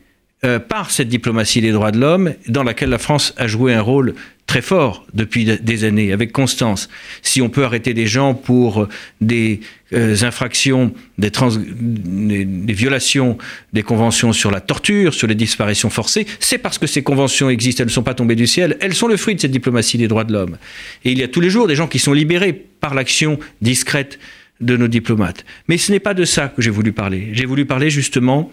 euh, 0.44 0.60
par 0.60 0.92
cette 0.92 1.08
diplomatie 1.08 1.60
des 1.60 1.72
droits 1.72 1.90
de 1.90 1.98
l'homme, 1.98 2.34
dans 2.46 2.62
laquelle 2.62 2.90
la 2.90 2.98
France 2.98 3.34
a 3.38 3.48
joué 3.48 3.74
un 3.74 3.80
rôle 3.80 4.14
très 4.46 4.62
fort 4.62 5.04
depuis 5.12 5.44
des 5.44 5.84
années, 5.84 6.12
avec 6.12 6.32
constance. 6.32 6.88
Si 7.22 7.42
on 7.42 7.50
peut 7.50 7.64
arrêter 7.64 7.92
des 7.92 8.06
gens 8.06 8.34
pour 8.34 8.88
des 9.20 9.60
euh, 9.92 10.16
infractions, 10.22 10.94
des, 11.18 11.30
des, 11.30 12.72
violations 12.72 13.36
des 13.72 13.82
conventions 13.82 14.32
sur 14.32 14.50
la 14.50 14.60
torture, 14.60 15.12
sur 15.12 15.26
les 15.26 15.34
disparitions 15.34 15.90
forcées, 15.90 16.26
c'est 16.40 16.58
parce 16.58 16.78
que 16.78 16.86
ces 16.86 17.02
conventions 17.02 17.50
existent, 17.50 17.82
elles 17.82 17.88
ne 17.88 17.92
sont 17.92 18.02
pas 18.02 18.14
tombées 18.14 18.36
du 18.36 18.46
ciel, 18.46 18.78
elles 18.80 18.94
sont 18.94 19.08
le 19.08 19.16
fruit 19.16 19.34
de 19.34 19.40
cette 19.40 19.50
diplomatie 19.50 19.98
des 19.98 20.08
droits 20.08 20.24
de 20.24 20.32
l'homme. 20.32 20.56
Et 21.04 21.12
il 21.12 21.18
y 21.18 21.22
a 21.22 21.28
tous 21.28 21.40
les 21.40 21.50
jours 21.50 21.66
des 21.66 21.74
gens 21.74 21.88
qui 21.88 21.98
sont 21.98 22.12
libérés 22.12 22.52
par 22.52 22.94
l'action 22.94 23.38
discrète 23.60 24.18
de 24.60 24.76
nos 24.76 24.88
diplomates. 24.88 25.44
Mais 25.68 25.78
ce 25.78 25.92
n'est 25.92 26.00
pas 26.00 26.14
de 26.14 26.24
ça 26.24 26.48
que 26.48 26.62
j'ai 26.62 26.70
voulu 26.70 26.92
parler. 26.92 27.28
J'ai 27.32 27.44
voulu 27.44 27.66
parler 27.66 27.90
justement 27.90 28.50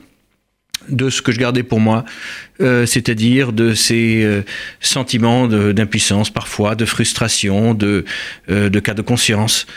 de 0.90 1.10
ce 1.10 1.22
que 1.22 1.32
je 1.32 1.40
gardais 1.40 1.64
pour 1.64 1.80
moi, 1.80 2.06
euh, 2.62 2.86
c'est-à-dire 2.86 3.52
de 3.52 3.74
ces 3.74 4.24
euh, 4.24 4.42
sentiments 4.80 5.48
d'impuissance 5.48 6.30
parfois, 6.30 6.76
de 6.76 6.86
frustration, 6.86 7.74
de, 7.74 8.06
euh, 8.50 8.70
de 8.70 8.80
cas 8.80 8.94
de 8.94 9.02
conscience, 9.02 9.68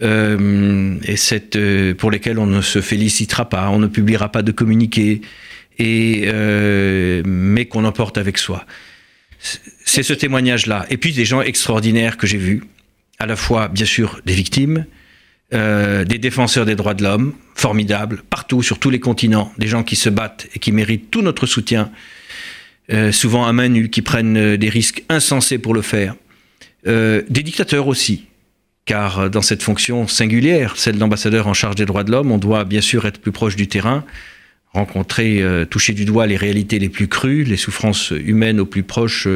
et 0.00 1.16
cette, 1.16 1.58
pour 1.94 2.12
lesquels 2.12 2.38
on 2.38 2.46
ne 2.46 2.60
se 2.60 2.80
félicitera 2.80 3.48
pas, 3.48 3.68
on 3.70 3.80
ne 3.80 3.88
publiera 3.88 4.30
pas 4.30 4.42
de 4.42 4.52
communiqué, 4.52 5.22
et, 5.80 6.30
mais 7.24 7.64
qu'on 7.64 7.84
emporte 7.84 8.16
avec 8.16 8.38
soi. 8.38 8.64
C'est 9.84 10.04
ce 10.04 10.12
témoignage-là. 10.12 10.86
Et 10.90 10.98
puis 10.98 11.12
des 11.12 11.24
gens 11.24 11.42
extraordinaires 11.42 12.16
que 12.16 12.28
j'ai 12.28 12.38
vus, 12.38 12.62
à 13.18 13.26
la 13.26 13.34
fois 13.34 13.66
bien 13.66 13.86
sûr 13.86 14.20
des 14.24 14.34
victimes, 14.34 14.86
euh, 15.54 16.04
des 16.04 16.18
défenseurs 16.18 16.66
des 16.66 16.74
droits 16.74 16.92
de 16.92 17.02
l'homme, 17.02 17.32
formidables, 17.54 18.22
partout, 18.28 18.62
sur 18.62 18.78
tous 18.78 18.90
les 18.90 19.00
continents, 19.00 19.50
des 19.56 19.66
gens 19.66 19.82
qui 19.82 19.96
se 19.96 20.10
battent 20.10 20.46
et 20.54 20.58
qui 20.58 20.72
méritent 20.72 21.10
tout 21.10 21.22
notre 21.22 21.46
soutien, 21.46 21.90
euh, 22.92 23.12
souvent 23.12 23.46
à 23.46 23.52
main 23.54 23.70
nue, 23.70 23.88
qui 23.88 24.02
prennent 24.02 24.36
euh, 24.36 24.56
des 24.58 24.68
risques 24.68 25.04
insensés 25.08 25.56
pour 25.56 25.72
le 25.72 25.80
faire. 25.80 26.14
des 26.84 27.42
dictateurs 27.42 27.86
aussi, 27.86 28.26
car 28.84 29.30
dans 29.30 29.42
cette 29.42 29.62
fonction 29.62 30.06
singulière, 30.06 30.76
celle 30.76 30.98
d'ambassadeur 30.98 31.46
en 31.46 31.54
charge 31.54 31.76
des 31.76 31.86
droits 31.86 32.04
de 32.04 32.10
l'homme, 32.10 32.30
on 32.30 32.38
doit 32.38 32.64
bien 32.64 32.82
sûr 32.82 33.06
être 33.06 33.18
plus 33.18 33.32
proche 33.32 33.56
du 33.56 33.68
terrain, 33.68 34.04
rencontrer, 34.74 35.42
toucher 35.70 35.92
du 35.92 36.04
doigt 36.04 36.26
les 36.26 36.36
réalités 36.36 36.78
les 36.78 36.88
plus 36.88 37.08
crues, 37.08 37.44
les 37.44 37.56
souffrances 37.58 38.10
humaines 38.10 38.60
au 38.60 38.64
plus 38.64 38.84
proche 38.84 39.28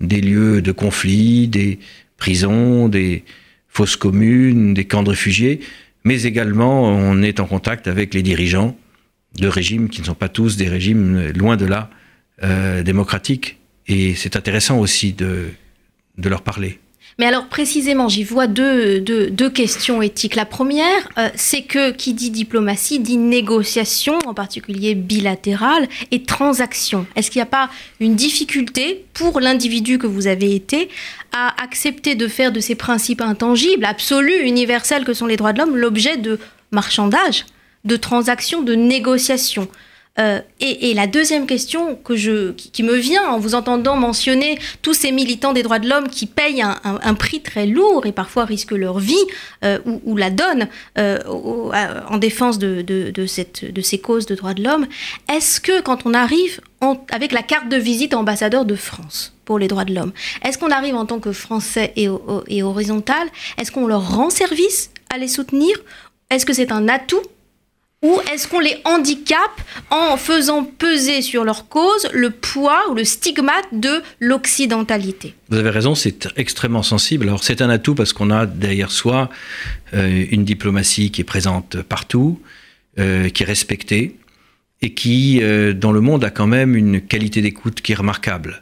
des 0.00 0.20
lieux 0.22 0.62
de 0.62 0.72
conflit, 0.72 1.48
des 1.48 1.78
prisons, 2.16 2.88
des, 2.88 3.24
fosses 3.72 3.96
communes, 3.96 4.74
des 4.74 4.84
camps 4.84 5.02
de 5.02 5.10
réfugiés, 5.10 5.60
mais 6.04 6.22
également 6.22 6.82
on 6.84 7.22
est 7.22 7.40
en 7.40 7.46
contact 7.46 7.88
avec 7.88 8.12
les 8.14 8.22
dirigeants 8.22 8.76
de 9.36 9.48
régimes 9.48 9.88
qui 9.88 10.02
ne 10.02 10.06
sont 10.06 10.14
pas 10.14 10.28
tous 10.28 10.56
des 10.56 10.68
régimes, 10.68 11.30
loin 11.34 11.56
de 11.56 11.64
là, 11.64 11.90
euh, 12.44 12.82
démocratiques. 12.82 13.58
Et 13.88 14.14
c'est 14.14 14.36
intéressant 14.36 14.78
aussi 14.78 15.12
de 15.12 15.48
leur 16.18 16.42
parler. 16.42 16.78
Mais 17.18 17.26
alors 17.26 17.46
précisément, 17.46 18.08
j'y 18.08 18.24
vois 18.24 18.46
deux, 18.46 19.00
deux, 19.00 19.50
questions 19.50 20.00
éthiques. 20.02 20.34
La 20.34 20.46
première, 20.46 21.08
euh, 21.18 21.28
c'est 21.34 21.62
que 21.62 21.90
qui 21.90 22.14
dit 22.14 22.30
diplomatie 22.30 23.00
dit 23.00 23.16
négociation, 23.16 24.18
en 24.26 24.34
particulier 24.34 24.94
bilatérale, 24.94 25.88
et 26.10 26.22
transaction. 26.22 27.06
Est-ce 27.16 27.30
qu'il 27.30 27.40
n'y 27.40 27.44
a 27.44 27.46
pas 27.46 27.70
une 28.00 28.14
difficulté 28.14 29.04
pour 29.12 29.40
l'individu 29.40 29.98
que 29.98 30.06
vous 30.06 30.26
avez 30.26 30.54
été 30.54 30.88
à 31.32 31.62
accepter 31.62 32.14
de 32.14 32.28
faire 32.28 32.52
de 32.52 32.60
ces 32.60 32.74
principes 32.74 33.20
intangibles, 33.20 33.84
absolus, 33.84 34.42
universels 34.42 35.04
que 35.04 35.14
sont 35.14 35.26
les 35.26 35.36
droits 35.36 35.52
de 35.52 35.58
l'homme, 35.58 35.76
l'objet 35.76 36.16
de 36.16 36.38
marchandage, 36.70 37.44
de 37.84 37.96
transaction, 37.96 38.62
de 38.62 38.74
négociation 38.74 39.68
euh, 40.18 40.40
et, 40.60 40.92
la 40.92 41.06
deuxième 41.06 41.46
question 41.46 41.96
que 41.96 42.16
je, 42.16 42.52
qui, 42.52 42.82
me 42.82 42.94
vient 42.96 43.26
en 43.30 43.38
vous 43.38 43.54
entendant 43.54 43.96
mentionner 43.96 44.58
tous 44.82 44.92
ces 44.92 45.10
militants 45.10 45.54
des 45.54 45.62
droits 45.62 45.78
de 45.78 45.88
l'homme 45.88 46.08
qui 46.08 46.26
payent 46.26 46.62
un, 46.62 47.14
prix 47.14 47.40
très 47.40 47.66
lourd 47.66 48.04
et 48.04 48.12
parfois 48.12 48.44
risquent 48.44 48.72
leur 48.72 48.98
vie 48.98 49.14
euh, 49.64 49.78
ou, 50.04 50.16
la 50.18 50.28
donnent 50.28 50.68
euh, 50.98 51.18
en 51.26 52.18
défense 52.18 52.58
de, 52.58 53.26
ces 53.26 53.98
causes 54.00 54.26
de 54.26 54.34
droits 54.34 54.52
de 54.52 54.62
l'homme, 54.62 54.86
est-ce 55.32 55.60
que 55.60 55.80
quand 55.80 56.04
on 56.04 56.12
arrive 56.12 56.60
avec 57.10 57.32
la 57.32 57.42
carte 57.42 57.70
de 57.70 57.76
visite 57.76 58.12
ambassadeur 58.12 58.66
de 58.66 58.74
France 58.74 59.32
pour 59.46 59.58
les 59.58 59.68
droits 59.68 59.86
de 59.86 59.94
l'homme, 59.94 60.12
est-ce 60.44 60.58
qu'on 60.58 60.70
arrive 60.70 60.94
en 60.94 61.06
tant 61.06 61.20
que 61.20 61.32
Français 61.32 61.94
et 61.96 62.62
horizontal, 62.62 63.26
est-ce 63.58 63.72
qu'on 63.72 63.86
leur 63.86 64.14
rend 64.14 64.28
service 64.28 64.90
à 65.08 65.16
les 65.16 65.28
soutenir? 65.28 65.74
Est-ce 66.28 66.44
que 66.44 66.52
c'est 66.52 66.70
un 66.70 66.88
atout 66.88 67.22
ou 68.02 68.18
est-ce 68.32 68.48
qu'on 68.48 68.58
les 68.58 68.76
handicape 68.84 69.60
en 69.90 70.16
faisant 70.16 70.64
peser 70.64 71.22
sur 71.22 71.44
leur 71.44 71.68
cause 71.68 72.08
le 72.12 72.30
poids 72.30 72.90
ou 72.90 72.94
le 72.94 73.04
stigmate 73.04 73.66
de 73.72 74.02
l'occidentalité? 74.20 75.34
Vous 75.48 75.56
avez 75.56 75.70
raison, 75.70 75.94
c'est 75.94 76.28
extrêmement 76.36 76.82
sensible. 76.82 77.28
Alors 77.28 77.44
c'est 77.44 77.62
un 77.62 77.70
atout 77.70 77.94
parce 77.94 78.12
qu'on 78.12 78.30
a 78.30 78.46
derrière 78.46 78.90
soi 78.90 79.30
euh, 79.94 80.26
une 80.30 80.44
diplomatie 80.44 81.10
qui 81.10 81.20
est 81.20 81.24
présente 81.24 81.80
partout, 81.82 82.40
euh, 82.98 83.28
qui 83.28 83.44
est 83.44 83.46
respectée 83.46 84.16
et 84.82 84.94
qui, 84.94 85.38
euh, 85.42 85.72
dans 85.72 85.92
le 85.92 86.00
monde, 86.00 86.24
a 86.24 86.30
quand 86.30 86.48
même 86.48 86.74
une 86.76 87.00
qualité 87.00 87.40
d'écoute 87.40 87.80
qui 87.80 87.92
est 87.92 87.96
remarquable. 87.96 88.61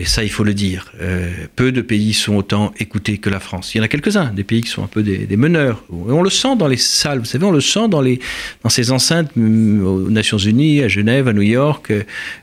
Et 0.00 0.04
ça, 0.04 0.22
il 0.22 0.30
faut 0.30 0.44
le 0.44 0.54
dire. 0.54 0.92
Euh, 1.00 1.28
peu 1.56 1.72
de 1.72 1.80
pays 1.80 2.14
sont 2.14 2.36
autant 2.36 2.72
écoutés 2.78 3.18
que 3.18 3.28
la 3.28 3.40
France. 3.40 3.74
Il 3.74 3.78
y 3.78 3.80
en 3.80 3.84
a 3.84 3.88
quelques-uns, 3.88 4.32
des 4.32 4.44
pays 4.44 4.62
qui 4.62 4.70
sont 4.70 4.84
un 4.84 4.86
peu 4.86 5.02
des, 5.02 5.36
meneurs. 5.36 5.82
Et 5.90 6.12
on 6.12 6.22
le 6.22 6.30
sent 6.30 6.54
dans 6.56 6.68
les 6.68 6.76
salles, 6.76 7.18
vous 7.18 7.24
savez, 7.24 7.44
on 7.44 7.50
le 7.50 7.60
sent 7.60 7.88
dans, 7.88 8.00
les, 8.00 8.20
dans 8.62 8.68
ces 8.68 8.92
enceintes 8.92 9.34
mm, 9.34 9.84
aux 9.84 10.08
Nations 10.08 10.38
Unies, 10.38 10.82
à 10.82 10.88
Genève, 10.88 11.26
à 11.26 11.32
New 11.32 11.42
York. 11.42 11.92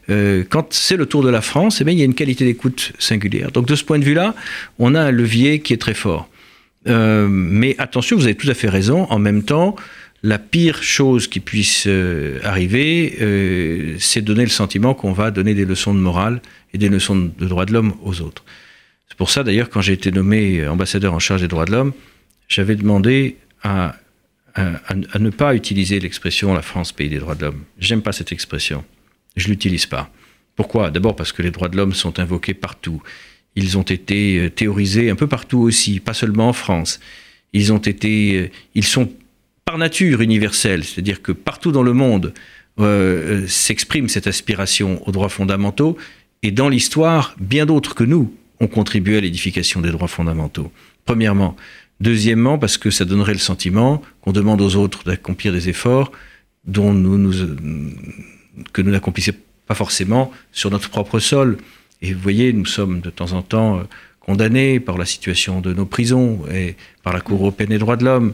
Euh, 0.09 0.43
quand 0.49 0.73
c'est 0.73 0.97
le 0.97 1.05
tour 1.05 1.23
de 1.23 1.29
la 1.29 1.41
France, 1.41 1.79
eh 1.79 1.85
bien, 1.85 1.93
il 1.93 1.99
y 1.99 2.01
a 2.01 2.05
une 2.05 2.13
qualité 2.13 2.43
d'écoute 2.43 2.91
singulière. 2.99 3.51
Donc 3.51 3.67
de 3.67 3.75
ce 3.75 3.85
point 3.85 3.99
de 3.99 4.03
vue-là, 4.03 4.35
on 4.77 4.93
a 4.93 4.99
un 4.99 5.11
levier 5.11 5.59
qui 5.61 5.71
est 5.71 5.77
très 5.77 5.93
fort. 5.93 6.27
Euh, 6.87 7.27
mais 7.29 7.75
attention, 7.77 8.17
vous 8.17 8.25
avez 8.25 8.35
tout 8.35 8.49
à 8.49 8.53
fait 8.53 8.69
raison. 8.69 9.07
En 9.09 9.17
même 9.17 9.43
temps, 9.43 9.77
la 10.23 10.39
pire 10.39 10.81
chose 10.81 11.27
qui 11.27 11.39
puisse 11.39 11.83
euh, 11.87 12.39
arriver, 12.43 13.15
euh, 13.21 13.95
c'est 13.99 14.21
donner 14.21 14.43
le 14.43 14.49
sentiment 14.49 14.95
qu'on 14.95 15.11
va 15.11 15.29
donner 15.29 15.53
des 15.53 15.65
leçons 15.65 15.93
de 15.93 15.99
morale 15.99 16.41
et 16.75 16.77
des 16.77 16.89
leçons 16.89 17.15
de 17.15 17.47
droits 17.47 17.65
de 17.65 17.71
l'homme 17.71 17.93
aux 18.03 18.19
autres. 18.19 18.43
C'est 19.07 19.15
pour 19.17 19.29
ça 19.29 19.43
d'ailleurs, 19.43 19.69
quand 19.69 19.79
j'ai 19.79 19.93
été 19.93 20.11
nommé 20.11 20.67
ambassadeur 20.67 21.13
en 21.13 21.19
charge 21.19 21.41
des 21.41 21.47
droits 21.47 21.63
de 21.63 21.71
l'homme, 21.71 21.93
j'avais 22.49 22.75
demandé 22.75 23.37
à, 23.63 23.95
ne 24.57 25.29
pas 25.29 25.55
utiliser 25.55 26.01
l'expression 26.01 26.53
la 26.53 26.61
France 26.61 26.91
pays 26.91 27.07
des 27.09 27.19
droits 27.19 27.35
de 27.35 27.45
l'homme. 27.45 27.63
J'aime 27.79 28.01
pas 28.01 28.11
cette 28.11 28.33
expression. 28.33 28.83
Je 29.37 29.47
l'utilise 29.47 29.85
pas. 29.85 30.11
Pourquoi? 30.57 30.91
D'abord 30.91 31.15
parce 31.15 31.31
que 31.31 31.41
les 31.41 31.51
droits 31.51 31.69
de 31.69 31.77
l'homme 31.77 31.93
sont 31.93 32.19
invoqués 32.19 32.53
partout. 32.53 33.01
Ils 33.55 33.77
ont 33.77 33.83
été 33.83 34.37
euh, 34.37 34.49
théorisés 34.49 35.09
un 35.09 35.15
peu 35.15 35.27
partout 35.27 35.59
aussi, 35.59 36.01
pas 36.01 36.13
seulement 36.13 36.49
en 36.49 36.53
France. 36.53 36.99
Ils 37.53 37.71
ont 37.71 37.77
été, 37.77 38.51
ils 38.73 38.85
sont 38.85 39.09
par 39.63 39.77
nature 39.77 40.19
universelle, 40.21 40.83
c'est-à-dire 40.83 41.21
que 41.21 41.31
partout 41.31 41.71
dans 41.71 41.83
le 41.83 41.93
monde 41.93 42.33
euh, 42.77 43.43
euh, 43.43 43.47
s'exprime 43.47 44.09
cette 44.09 44.27
aspiration 44.27 45.01
aux 45.07 45.11
droits 45.13 45.29
fondamentaux, 45.29 45.97
et 46.45 46.51
dans 46.51 46.69
l'histoire, 46.69 47.35
bien 47.39 47.65
d'autres 47.65 47.95
que 47.95 48.03
nous 48.03 48.31
ont 48.59 48.67
contribué 48.67 49.17
à 49.17 49.21
l'édification 49.21 49.81
des 49.81 49.89
droits 49.89 50.07
fondamentaux. 50.07 50.71
Premièrement. 51.03 51.55
Deuxièmement, 51.99 52.59
parce 52.59 52.77
que 52.77 52.91
ça 52.91 53.03
donnerait 53.03 53.33
le 53.33 53.39
sentiment 53.39 54.03
qu'on 54.21 54.31
demande 54.31 54.61
aux 54.61 54.75
autres 54.75 55.03
d'accomplir 55.05 55.51
des 55.51 55.69
efforts 55.69 56.11
dont 56.67 56.93
nous, 56.93 57.33
que 58.73 58.81
nous 58.83 58.91
n'accomplissions 58.91 59.33
pas 59.65 59.73
forcément 59.73 60.31
sur 60.51 60.69
notre 60.69 60.91
propre 60.91 61.17
sol. 61.17 61.57
Et 62.03 62.13
vous 62.13 62.19
voyez, 62.19 62.53
nous 62.53 62.67
sommes 62.67 63.01
de 63.01 63.09
temps 63.09 63.31
en 63.31 63.41
temps 63.41 63.79
euh, 63.79 63.83
condamnés 64.19 64.79
par 64.79 64.99
la 64.99 65.05
situation 65.05 65.61
de 65.61 65.73
nos 65.73 65.87
prisons 65.87 66.41
et 66.53 66.75
par 67.01 67.13
la 67.13 67.21
Cour 67.21 67.41
européenne 67.41 67.69
des 67.69 67.79
droits 67.79 67.97
de 67.97 68.05
l'homme. 68.05 68.33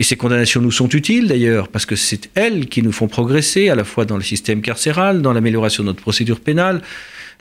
Et 0.00 0.02
ces 0.02 0.16
condamnations 0.16 0.60
nous 0.60 0.72
sont 0.72 0.88
utiles 0.88 1.28
d'ailleurs, 1.28 1.68
parce 1.68 1.86
que 1.86 1.94
c'est 1.94 2.28
elles 2.34 2.66
qui 2.66 2.82
nous 2.82 2.90
font 2.90 3.06
progresser, 3.06 3.68
à 3.68 3.76
la 3.76 3.84
fois 3.84 4.04
dans 4.04 4.16
le 4.16 4.24
système 4.24 4.62
carcéral, 4.62 5.22
dans 5.22 5.32
l'amélioration 5.32 5.84
de 5.84 5.90
notre 5.90 6.02
procédure 6.02 6.40
pénale, 6.40 6.82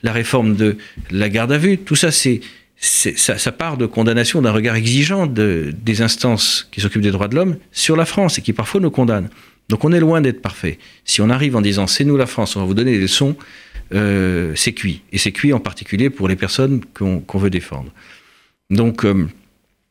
la 0.03 0.12
réforme 0.12 0.55
de 0.55 0.77
la 1.10 1.29
garde 1.29 1.51
à 1.51 1.58
vue. 1.58 1.77
Tout 1.77 1.96
ça, 1.96 2.10
ça, 2.12 3.51
part 3.51 3.77
de 3.77 3.86
condamnation 3.86 4.41
d'un 4.41 4.51
regard 4.51 4.75
exigeant 4.75 5.27
de, 5.27 5.74
des 5.81 6.01
instances 6.01 6.67
qui 6.72 6.81
s'occupent 6.81 7.01
des 7.01 7.12
droits 7.12 7.27
de 7.27 7.36
l'homme 7.36 7.58
sur 7.72 7.96
la 7.96 8.05
France 8.05 8.38
et 8.39 8.41
qui 8.41 8.53
parfois 8.53 8.81
nous 8.81 8.91
condamnent. 8.91 9.29
Donc 9.70 9.86
on 9.86 9.91
est 9.91 10.00
loin 10.00 10.22
d'être 10.22 10.41
parfait. 10.41 10.79
Si 11.05 11.22
on 11.22 11.29
arrive 11.29 11.55
en 11.55 11.62
disant 11.62 11.88
c'est 11.88 12.03
nous 12.03 12.17
la 12.17 12.25
France, 12.25 12.55
on 12.55 12.60
va 12.60 12.65
vous 12.65 12.74
donner 12.74 12.91
des 12.91 13.01
leçons, 13.01 13.38
euh, 13.93 14.53
c'est 14.55 14.74
cuit. 14.74 15.01
Et 15.12 15.17
c'est 15.17 15.31
cuit 15.31 15.53
en 15.53 15.60
particulier 15.60 16.10
pour 16.10 16.27
les 16.27 16.36
personnes 16.36 16.81
qu'on 16.93 17.38
veut 17.38 17.50
défendre. 17.50 17.91
Donc 18.70 19.05
euh, 19.05 19.27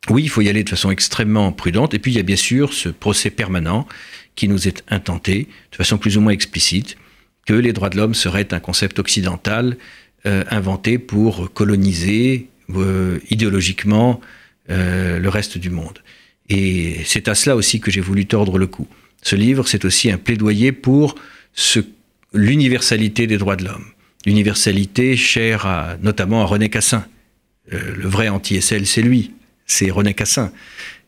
oui, 0.09 0.23
il 0.23 0.29
faut 0.29 0.41
y 0.41 0.49
aller 0.49 0.63
de 0.63 0.69
façon 0.69 0.91
extrêmement 0.91 1.51
prudente. 1.51 1.93
Et 1.93 1.99
puis 1.99 2.11
il 2.11 2.15
y 2.15 2.19
a 2.19 2.23
bien 2.23 2.35
sûr 2.35 2.73
ce 2.73 2.89
procès 2.89 3.29
permanent 3.29 3.87
qui 4.35 4.47
nous 4.47 4.67
est 4.67 4.83
intenté 4.89 5.47
de 5.71 5.75
façon 5.75 5.97
plus 5.97 6.17
ou 6.17 6.21
moins 6.21 6.31
explicite 6.31 6.97
que 7.45 7.53
les 7.53 7.73
droits 7.73 7.89
de 7.89 7.97
l'homme 7.97 8.13
seraient 8.13 8.53
un 8.53 8.59
concept 8.59 8.99
occidental 8.99 9.77
euh, 10.25 10.43
inventé 10.49 10.97
pour 10.97 11.51
coloniser 11.53 12.47
idéologiquement 13.29 14.21
le 14.69 15.27
reste 15.27 15.57
du 15.57 15.69
monde. 15.69 15.99
Et 16.47 17.01
c'est 17.05 17.27
à 17.27 17.35
cela 17.35 17.57
aussi 17.57 17.81
que 17.81 17.91
j'ai 17.91 17.99
voulu 17.99 18.25
tordre 18.25 18.57
le 18.57 18.65
cou. 18.65 18.87
Ce 19.21 19.35
livre, 19.35 19.67
c'est 19.67 19.83
aussi 19.83 20.09
un 20.09 20.17
plaidoyer 20.17 20.71
pour 20.71 21.15
l'universalité 22.33 23.27
des 23.27 23.37
droits 23.37 23.55
de 23.55 23.65
l'homme. 23.65 23.85
L'universalité 24.25 25.17
chère 25.17 25.65
à, 25.65 25.97
notamment 26.01 26.41
à 26.41 26.45
René 26.45 26.69
Cassin. 26.69 27.05
Euh, 27.73 27.95
le 27.95 28.07
vrai 28.07 28.29
anti-SL, 28.29 28.85
c'est 28.85 29.01
lui, 29.01 29.31
c'est 29.65 29.89
René 29.89 30.13
Cassin. 30.13 30.51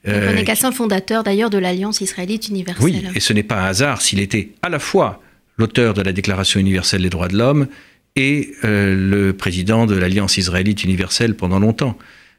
Euh, 0.08 0.32
René 0.32 0.44
Cassin, 0.44 0.72
fondateur 0.72 1.24
d'ailleurs 1.24 1.50
de 1.50 1.58
l'Alliance 1.58 2.02
israélite 2.02 2.50
universelle. 2.50 2.84
Oui, 2.84 3.04
et 3.16 3.20
ce 3.20 3.34
n'est 3.34 3.44
pas 3.44 3.62
un 3.62 3.66
hasard 3.66 4.02
s'il 4.02 4.20
était 4.20 4.52
à 4.62 4.70
la 4.70 4.80
fois 4.80 5.22
l'auteur 5.58 5.94
de 5.94 6.02
la 6.02 6.12
Déclaration 6.12 6.60
universelle 6.60 7.04
des 7.04 7.10
droits 7.10 7.28
de 7.28 7.38
l'homme 7.38 7.68
et 8.16 8.54
euh, 8.64 8.96
le 8.96 9.34
président 9.34 9.86
de 9.86 9.96
l'Alliance 9.96 10.38
israélite 10.38 10.84
universelle 10.84 11.36
pendant 11.36 11.60
longtemps. 11.60 11.98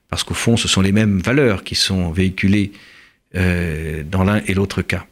Parce 0.09 0.23
qu'au 0.23 0.35
fond, 0.35 0.57
ce 0.57 0.69
sont 0.69 0.81
les 0.81 0.93
mêmes 0.93 1.19
valeurs 1.19 1.65
qui 1.65 1.75
sont 1.75 2.13
véhiculées 2.13 2.73
dans 3.35 4.23
l'un 4.23 4.41
et 4.47 4.55
l'autre 4.55 4.81
cas. 4.81 5.09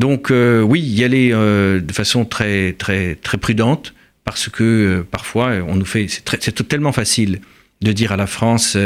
Donc 0.00 0.30
euh, 0.30 0.62
oui, 0.62 0.80
y 0.80 1.04
aller 1.04 1.30
euh, 1.32 1.78
de 1.80 1.92
façon 1.92 2.24
très 2.24 2.72
très 2.72 3.16
très 3.16 3.36
prudente 3.36 3.94
parce 4.24 4.48
que 4.48 4.64
euh, 4.64 5.02
parfois 5.08 5.52
on 5.68 5.76
nous 5.76 5.84
fait 5.84 6.06
c'est 6.08 6.68
tellement 6.68 6.92
facile 6.92 7.42
de 7.82 7.92
dire 7.92 8.12
à 8.12 8.16
la 8.16 8.26
France 8.26 8.78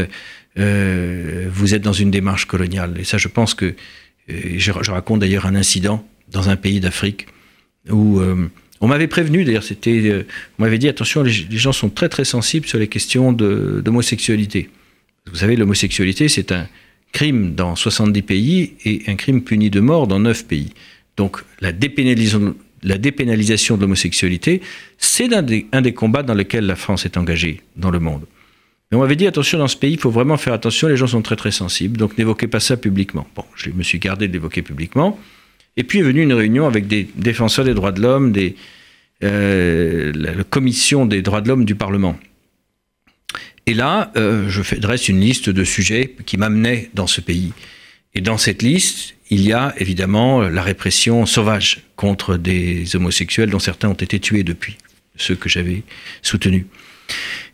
vous 0.57 1.75
êtes 1.75 1.83
dans 1.83 1.93
une 1.93 2.11
démarche 2.11 2.47
coloniale 2.47 2.95
et 2.99 3.05
ça 3.05 3.19
je 3.19 3.29
pense 3.29 3.55
que 3.55 3.75
je, 4.29 4.91
raconte 4.91 5.21
d'ailleurs 5.21 5.47
un 5.47 5.57
incident 5.57 6.07
dans 6.31 6.49
un 6.49 6.57
pays 6.57 6.81
d'Afrique 6.81 7.27
où 7.91 8.21
on 8.85 8.89
m'avait 8.89 9.09
prévenu, 9.09 9.45
d'ailleurs, 9.45 9.63
c'était, 9.63 10.27
on 10.59 10.63
m'avait 10.63 10.77
dit 10.77 10.91
attention, 10.91 11.23
les, 11.23 11.33
gens 11.33 11.73
sont 11.73 11.89
très 11.89 12.11
très 12.11 12.27
sensibles 12.27 12.67
sur 12.67 12.79
les 12.79 12.89
questions 12.89 13.33
d'homosexualité. 13.33 14.69
Vous 15.27 15.37
savez, 15.37 15.57
l'homosexualité, 15.57 16.29
c'est 16.29 16.53
un 16.53 16.69
crime 17.13 17.55
dans 17.55 17.77
70 17.77 18.21
pays 18.21 18.75
et 18.85 19.03
un 19.07 19.17
crime 19.17 19.43
puni 19.43 19.71
de 19.71 19.81
mort 19.81 20.07
dans 20.07 20.19
9 20.19 20.47
pays. 20.47 20.75
Donc 21.17 21.43
la 21.61 21.73
dépénalisation, 21.73 22.55
de 22.83 23.81
l'homosexualité, 23.81 24.61
c'est 24.99 25.33
un 25.33 25.47
un 25.73 25.81
des 25.81 25.95
combats 25.95 26.23
dans 26.23 26.35
lesquels 26.35 26.67
la 26.67 26.77
France 26.77 27.07
est 27.07 27.17
engagée 27.17 27.63
dans 27.77 27.91
le 27.91 28.01
monde. 28.01 28.27
Mais 28.91 28.99
on 28.99 29.01
m'avait 29.01 29.17
dit, 29.17 29.27
attention, 29.27 29.59
dans 29.59 29.69
ce 29.69 29.79
pays, 29.79 29.93
il 29.93 29.99
faut 29.99 30.11
vraiment 30.11 30.37
faire 30.37 30.53
attention, 30.53 30.89
les 30.89 30.99
gens 30.99 31.07
sont 31.07 31.23
très 31.23 31.37
très 31.37 31.53
sensibles, 31.53 31.97
donc 31.97 32.19
n'évoquez 32.19 32.49
pas 32.49 32.61
ça 32.61 32.77
publiquement. 32.77 33.27
Bon, 33.35 33.47
je 33.55 33.71
me 33.71 33.83
suis 33.83 33.99
gardé 33.99 34.29
de 34.29 34.35
l'évoquer 34.35 34.61
publiquement. 34.61 35.19
Et 35.77 35.85
puis 35.85 35.99
est 35.99 36.03
venue 36.03 36.23
une 36.23 36.33
réunion 36.33 36.67
avec 36.67 36.87
des 36.87 37.09
défenseurs 37.17 37.65
des 37.65 37.75
droits 37.75 37.93
de 37.93 38.01
l'homme, 38.01 38.33
euh, 39.23 40.13
la, 40.15 40.45
commission 40.45 41.07
des 41.07 41.23
droits 41.23 41.41
de 41.41 41.49
l'homme 41.49 41.65
du 41.65 41.75
Parlement. 41.75 42.19
Et 43.67 43.75
là, 43.75 44.13
euh, 44.17 44.49
je 44.49 44.77
dresse 44.77 45.09
une 45.09 45.21
liste 45.21 45.49
de 45.51 45.65
sujets 45.65 46.15
qui 46.27 46.37
m'amenaient 46.37 46.91
dans 46.95 47.07
ce 47.07 47.21
pays. 47.21 47.53
Et 48.15 48.21
dans 48.21 48.39
cette 48.39 48.63
liste, 48.63 49.15
il 49.31 49.41
y 49.41 49.53
a 49.53 49.75
évidemment 49.79 50.43
la 50.43 50.63
répression 50.63 51.27
sauvage 51.27 51.81
contre 51.97 52.37
des 52.37 52.95
homosexuels 52.95 53.51
dont 53.51 53.59
certains 53.59 53.89
ont 53.89 53.95
été 53.95 54.21
tués 54.21 54.45
depuis, 54.45 54.77
ceux 55.17 55.35
que 55.35 55.49
j'avais 55.49 55.83
soutenus. 56.23 56.67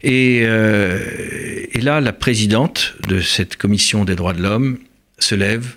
Et, 0.03 0.41
euh, 0.43 1.67
et, 1.73 1.81
là, 1.81 2.00
la 2.00 2.12
présidente 2.12 2.97
de 3.09 3.21
cette 3.21 3.56
commission 3.56 4.04
des 4.04 4.15
droits 4.15 4.33
de 4.33 4.43
l'homme 4.43 4.78
se 5.19 5.35
lève 5.35 5.76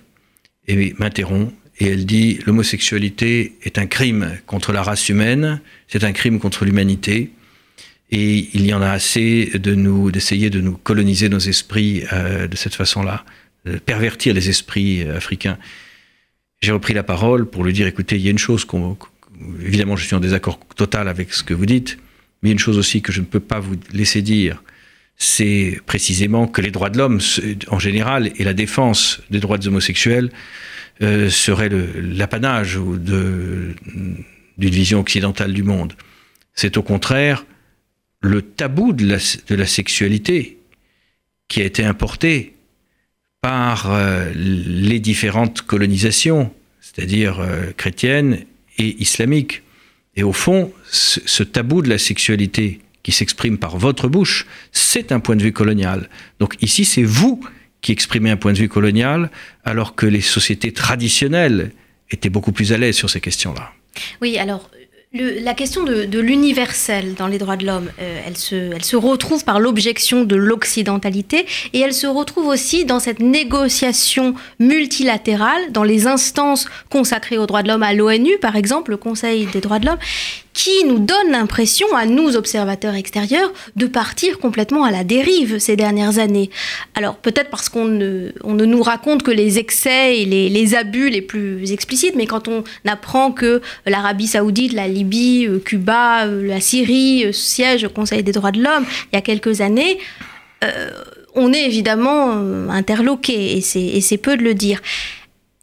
et 0.68 0.94
m'interrompt 0.98 1.54
et 1.84 1.88
elle 1.88 2.06
dit 2.06 2.40
l'homosexualité 2.46 3.58
est 3.64 3.78
un 3.78 3.88
crime 3.88 4.38
contre 4.46 4.72
la 4.72 4.82
race 4.82 5.10
humaine, 5.10 5.60
c'est 5.90 6.06
un 6.06 6.14
crime 6.14 6.40
contre 6.40 6.64
l'humanité. 6.64 7.32
Et 8.10 8.48
il 8.54 8.66
y 8.66 8.74
en 8.74 8.82
a 8.82 8.90
assez 8.90 9.52
de 9.56 9.76
nous 9.76 10.10
d'essayer 10.12 10.50
de 10.50 10.62
nous 10.62 10.78
coloniser 10.78 11.28
nos 11.28 11.40
esprits 11.40 12.04
euh, 12.14 12.48
de 12.48 12.56
cette 12.56 12.76
façon-là, 12.76 13.26
de 13.66 13.78
pervertir 13.80 14.34
les 14.34 14.50
esprits 14.50 15.04
euh, 15.04 15.18
africains. 15.18 15.58
J'ai 16.62 16.72
repris 16.72 16.94
la 16.94 17.04
parole 17.04 17.50
pour 17.50 17.66
lui 17.66 17.74
dire, 17.74 17.88
écoutez, 17.88 18.16
il 18.16 18.22
y 18.22 18.28
a 18.28 18.32
une 18.32 18.38
chose 18.38 18.64
qu'on... 18.64 18.98
Évidemment, 19.62 19.98
je 19.98 20.06
suis 20.06 20.16
en 20.16 20.22
désaccord 20.22 20.60
total 20.78 21.10
avec 21.10 21.34
ce 21.34 21.44
que 21.44 21.54
vous 21.54 21.66
dites, 21.66 21.98
mais 22.42 22.50
il 22.50 22.52
y 22.52 22.54
a 22.54 22.54
une 22.54 22.60
chose 22.60 22.78
aussi 22.78 23.02
que 23.02 23.12
je 23.12 23.20
ne 23.20 23.26
peux 23.26 23.42
pas 23.42 23.60
vous 23.60 23.76
laisser 23.92 24.22
dire, 24.22 24.64
c'est 25.18 25.82
précisément 25.86 26.48
que 26.48 26.62
les 26.62 26.72
droits 26.72 26.90
de 26.90 26.98
l'homme 26.98 27.20
en 27.68 27.80
général 27.80 28.32
et 28.38 28.44
la 28.46 28.54
défense 28.54 29.22
des 29.32 29.40
droits 29.40 29.58
des 29.58 29.68
homosexuels 29.68 30.32
euh, 31.02 31.30
serait 31.30 31.70
l'apanage 31.70 32.78
d'une 32.78 33.76
vision 34.58 35.00
occidentale 35.00 35.54
du 35.54 35.64
monde. 35.64 35.94
C'est 36.54 36.78
au 36.78 36.84
contraire 36.84 37.46
le 38.22 38.42
tabou 38.42 38.94
de 38.94 39.06
la, 39.56 39.66
sexualité 39.66 40.58
qui 41.48 41.62
a 41.62 41.66
été 41.66 41.84
importé 41.84 42.54
par 43.42 43.92
euh, 43.92 44.32
les 44.36 45.00
différentes 45.00 45.64
colonisations, 45.64 46.54
c'est-à-dire 46.80 47.40
euh, 47.40 47.72
chrétiennes 47.76 48.46
et 48.78 49.02
islamiques. 49.02 49.64
Et 50.16 50.24
au 50.24 50.32
fond, 50.32 50.72
ce, 50.90 51.44
tabou 51.44 51.82
de 51.82 51.90
la 51.90 51.98
sexualité 51.98 52.80
qui 53.02 53.12
s'exprime 53.12 53.58
par 53.58 53.78
votre 53.78 54.08
bouche, 54.08 54.46
c'est 54.72 55.12
un 55.12 55.20
point 55.20 55.36
de 55.36 55.44
vue 55.44 55.52
colonial. 55.52 56.08
Donc 56.40 56.56
ici, 56.62 56.86
c'est 56.86 57.04
vous 57.04 57.44
qui 57.84 57.92
exprimez 57.92 58.32
un 58.32 58.38
point 58.38 58.54
de 58.54 58.58
vue 58.58 58.70
colonial, 58.70 59.30
alors 59.64 59.94
que 59.94 60.08
les 60.08 60.22
sociétés 60.22 60.72
traditionnelles 60.72 61.72
étaient 62.10 62.30
beaucoup 62.30 62.52
plus 62.52 62.74
à 62.74 62.78
l'aise 62.78 62.96
sur 62.96 63.12
ces 63.12 63.22
questions-là. 63.22 63.72
Oui, 64.22 64.40
alors 64.40 64.70
la 65.14 65.54
question 65.54 65.84
de, 65.84 66.20
l'universel 66.20 67.14
dans 67.14 67.28
les 67.28 67.38
droits 67.38 67.56
de 67.56 67.68
l'homme, 67.68 67.92
euh, 68.02 68.22
elle, 68.26 68.36
se, 68.36 68.56
elle 68.56 68.84
se 68.84 68.96
retrouve 68.96 69.46
par 69.46 69.60
l'objection 69.60 70.24
de 70.24 70.36
l'occidentalité 70.36 71.46
et 71.74 71.82
elle 71.82 71.94
se 71.94 72.08
retrouve 72.08 72.48
aussi 72.48 72.84
dans 72.86 73.00
cette 73.00 73.20
négociation 73.20 74.34
multilatérale, 74.58 75.72
dans 75.72 75.84
les 75.84 76.08
instances 76.08 76.68
consacrées 76.90 77.38
aux 77.38 77.46
droits 77.46 77.62
de 77.62 77.68
l'homme 77.68 77.84
à 77.84 77.94
l'ONU, 77.94 78.40
par 78.42 78.56
exemple, 78.56 78.90
le 78.90 78.98
Conseil 78.98 79.46
des 79.46 79.62
droits 79.62 79.78
de 79.78 79.86
l'homme, 79.86 80.00
qui 80.54 80.86
nous 80.86 81.00
donne 81.00 81.32
l'impression, 81.32 81.88
à 81.96 82.06
nous 82.06 82.36
observateurs 82.36 82.94
extérieurs, 82.94 83.52
de 83.76 83.88
partir 83.88 84.40
complètement 84.40 84.84
à 84.84 84.92
la 84.92 85.04
dérive 85.04 85.58
ces 85.60 85.76
dernières 85.76 86.20
années. 86.20 86.50
Alors 86.96 87.16
peut-être 87.16 87.50
parce 87.50 87.70
qu'on 87.70 87.86
ne, 87.86 88.30
on 88.44 88.54
ne 88.54 88.66
nous 88.66 88.84
raconte 88.84 89.24
que 89.24 89.32
les 89.32 89.58
excès 89.58 90.20
et 90.20 90.26
les, 90.26 90.50
les, 90.50 90.76
abus 90.76 91.10
les 91.10 91.22
plus 91.22 91.72
explicites, 91.72 92.16
mais 92.16 92.28
quand 92.28 92.48
on 92.48 92.64
apprend 92.88 93.32
que 93.32 93.62
l'Arabie 93.86 94.28
saoudite, 94.28 94.74
la 94.74 94.88
Libye, 94.88 95.48
euh, 95.48 95.60
Cuba, 95.60 96.26
euh, 96.26 96.48
la 96.48 96.62
Syrie 96.62 97.26
euh, 97.26 97.32
siègent 97.32 97.86
au 97.86 97.90
Conseil 97.90 98.24
des 98.24 98.32
droits 98.32 98.52
de 98.52 98.62
l'homme 98.62 98.86
il 99.12 99.16
y 99.16 99.18
a 99.18 99.22
quelques 99.22 99.62
années, 99.62 99.98
on 101.36 101.52
est 101.52 101.66
évidemment 101.66 102.32
interloqué, 102.70 103.58
et 103.58 103.62
c'est 103.62 104.18
peu 104.18 104.38
de 104.38 104.44
le 104.44 104.54
dire. 104.54 104.82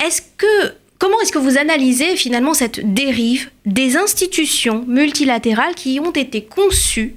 Est-ce 0.05 0.21
que 0.37 0.75
Comment 1.01 1.19
est-ce 1.23 1.33
que 1.33 1.39
vous 1.39 1.57
analysez 1.57 2.15
finalement 2.15 2.53
cette 2.53 2.93
dérive 2.93 3.49
des 3.65 3.97
institutions 3.97 4.85
multilatérales 4.87 5.75
qui 5.75 5.99
ont 5.99 6.13
été 6.13 6.45
conçues 6.45 7.15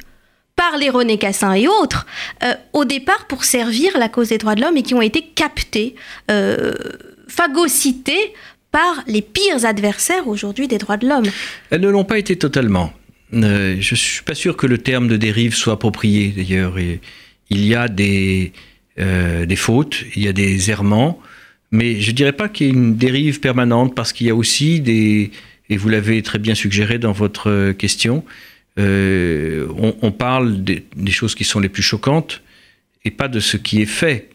par 0.55 0.77
les 0.77 0.89
René 0.89 1.17
Cassin 1.17 1.53
et 1.53 1.67
autres, 1.67 2.05
euh, 2.43 2.53
au 2.71 2.85
départ 2.85 3.27
pour 3.27 3.43
servir 3.43 3.97
la 3.97 4.07
cause 4.07 4.29
des 4.29 4.37
droits 4.37 4.55
de 4.55 4.61
l'homme 4.61 4.77
et 4.77 4.83
qui 4.83 4.93
ont 4.93 5.01
été 5.01 5.21
captées, 5.21 5.95
euh, 6.31 6.71
phagocytées 7.27 8.33
par 8.71 9.03
les 9.05 9.21
pires 9.21 9.65
adversaires 9.65 10.29
aujourd'hui 10.29 10.69
des 10.69 10.77
droits 10.77 10.95
de 10.95 11.09
l'homme? 11.09 11.29
Elles 11.69 11.81
ne 11.81 11.89
l'ont 11.89 12.05
pas 12.05 12.19
été 12.19 12.37
totalement. 12.37 12.93
Euh, 13.33 13.75
je 13.81 13.95
ne 13.95 13.97
suis 13.97 14.23
pas 14.23 14.35
sûr 14.35 14.55
que 14.55 14.65
le 14.65 14.77
terme 14.77 15.09
de 15.09 15.17
dérive 15.17 15.55
soit 15.55 15.73
approprié 15.73 16.29
d'ailleurs. 16.29 16.75
Il 16.79 17.65
y 17.65 17.75
a 17.75 17.89
des, 17.89 18.53
des 18.95 19.55
fautes, 19.57 20.05
il 20.15 20.23
y 20.23 20.29
a 20.29 20.33
des 20.33 20.71
errements. 20.71 21.19
Mais 21.73 21.99
je 21.99 22.11
ne 22.11 22.15
dirais 22.15 22.33
pas 22.33 22.49
qu'il 22.49 22.67
y 22.67 22.69
ait 22.69 22.73
une 22.73 22.95
dérive 22.95 23.39
permanente 23.39 23.95
parce 23.95 24.13
qu'il 24.13 24.27
y 24.27 24.29
a 24.29 24.35
aussi 24.35 24.79
des, 24.79 25.31
et 25.71 25.75
vous 25.75 25.89
l'avez 25.89 26.21
très 26.21 26.37
bien 26.37 26.53
suggéré 26.53 26.99
dans 26.99 27.13
votre 27.13 27.71
question, 27.71 28.23
euh, 28.77 29.67
on, 30.01 30.11
parle 30.11 30.63
des, 30.63 30.83
choses 31.09 31.33
qui 31.33 31.43
sont 31.43 31.59
les 31.59 31.69
plus 31.69 31.81
choquantes 31.81 32.43
et 33.05 33.09
pas 33.09 33.27
de 33.27 33.39
ce 33.39 33.57
qui 33.57 33.81
est 33.81 33.87
fait 33.87 34.29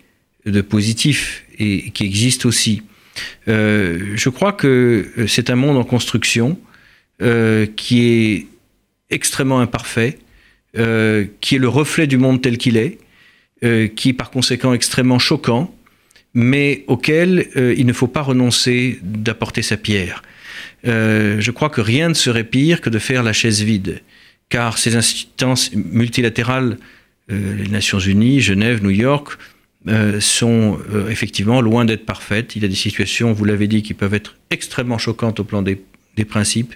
de 0.46 0.60
positif 0.62 1.44
et 1.60 1.90
qui 1.90 2.04
existe 2.04 2.44
aussi. 2.44 2.82
Euh, 3.46 4.14
je 4.16 4.28
crois 4.30 4.52
que 4.52 5.08
c'est 5.28 5.48
un 5.48 5.56
monde 5.56 5.76
en 5.76 5.84
construction 5.84 6.58
euh, 7.22 7.66
qui 7.66 8.04
est 8.04 8.46
extrêmement 9.10 9.60
imparfait, 9.60 10.18
qui 10.74 11.54
est 11.54 11.58
le 11.58 11.68
reflet 11.68 12.08
du 12.08 12.18
monde 12.18 12.42
tel 12.42 12.58
qu'il 12.58 12.76
est, 12.76 12.98
qui 13.94 14.08
est 14.10 14.12
par 14.12 14.30
conséquent 14.30 14.72
extrêmement 14.72 15.18
choquant 15.20 15.72
mais 16.34 16.84
auquel 16.86 17.48
euh, 17.56 17.74
il 17.76 17.86
ne 17.86 17.92
faut 17.92 18.06
pas 18.06 18.22
renoncer 18.22 18.98
d'apporter 19.02 19.62
sa 19.62 19.76
pierre. 19.76 20.22
je 20.84 21.50
crois 21.50 21.70
que 21.70 21.80
rien 21.80 22.08
ne 22.08 22.14
serait 22.14 22.44
pire 22.44 22.80
que 22.80 22.90
de 22.90 22.98
faire 22.98 23.22
la 23.22 23.32
chaise 23.32 23.62
vide, 23.62 24.02
car 24.48 24.78
ces 24.78 24.96
instances 24.96 25.72
multilatérales, 25.74 26.78
les 27.28 27.68
Nations 27.68 27.98
Unies, 27.98 28.40
Genève, 28.40 28.82
New 28.82 28.96
York, 29.06 29.38
sont 30.20 30.78
effectivement 31.10 31.60
loin 31.60 31.84
d'être 31.84 32.06
parfaites. 32.06 32.56
Il 32.56 32.62
y 32.62 32.64
a 32.64 32.68
des 32.68 32.74
situations, 32.74 33.32
vous 33.32 33.44
l'avez 33.44 33.66
dit, 33.66 33.82
qui 33.82 33.92
peuvent 33.92 34.14
être 34.14 34.36
extrêmement 34.50 34.98
choquantes 34.98 35.40
au 35.40 35.44
plan 35.44 35.62
des, 35.62 35.82
des 36.16 36.24
principes, 36.24 36.74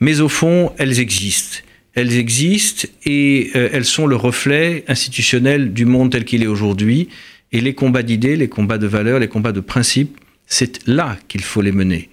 mais 0.00 0.20
au 0.20 0.28
fond, 0.28 0.72
elles 0.78 1.00
existent 1.00 1.58
elles 1.96 2.18
existent 2.18 2.86
et 3.06 3.50
euh, 3.56 3.70
elles 3.72 3.86
sont 3.86 4.06
le 4.06 4.16
reflet 4.16 4.84
institutionnel 4.86 5.72
du 5.72 5.86
monde 5.86 6.12
tel 6.12 6.24
qu'il 6.24 6.42
est 6.42 6.46
aujourd'hui. 6.46 7.08
Et 7.56 7.60
les 7.62 7.72
combats 7.72 8.02
d'idées, 8.02 8.36
les 8.36 8.48
combats 8.48 8.76
de 8.76 8.86
valeurs, 8.86 9.18
les 9.18 9.28
combats 9.28 9.52
de 9.52 9.60
principes, 9.60 10.18
c'est 10.46 10.86
là 10.86 11.16
qu'il 11.26 11.40
faut 11.40 11.62
les 11.62 11.72
mener. 11.72 12.10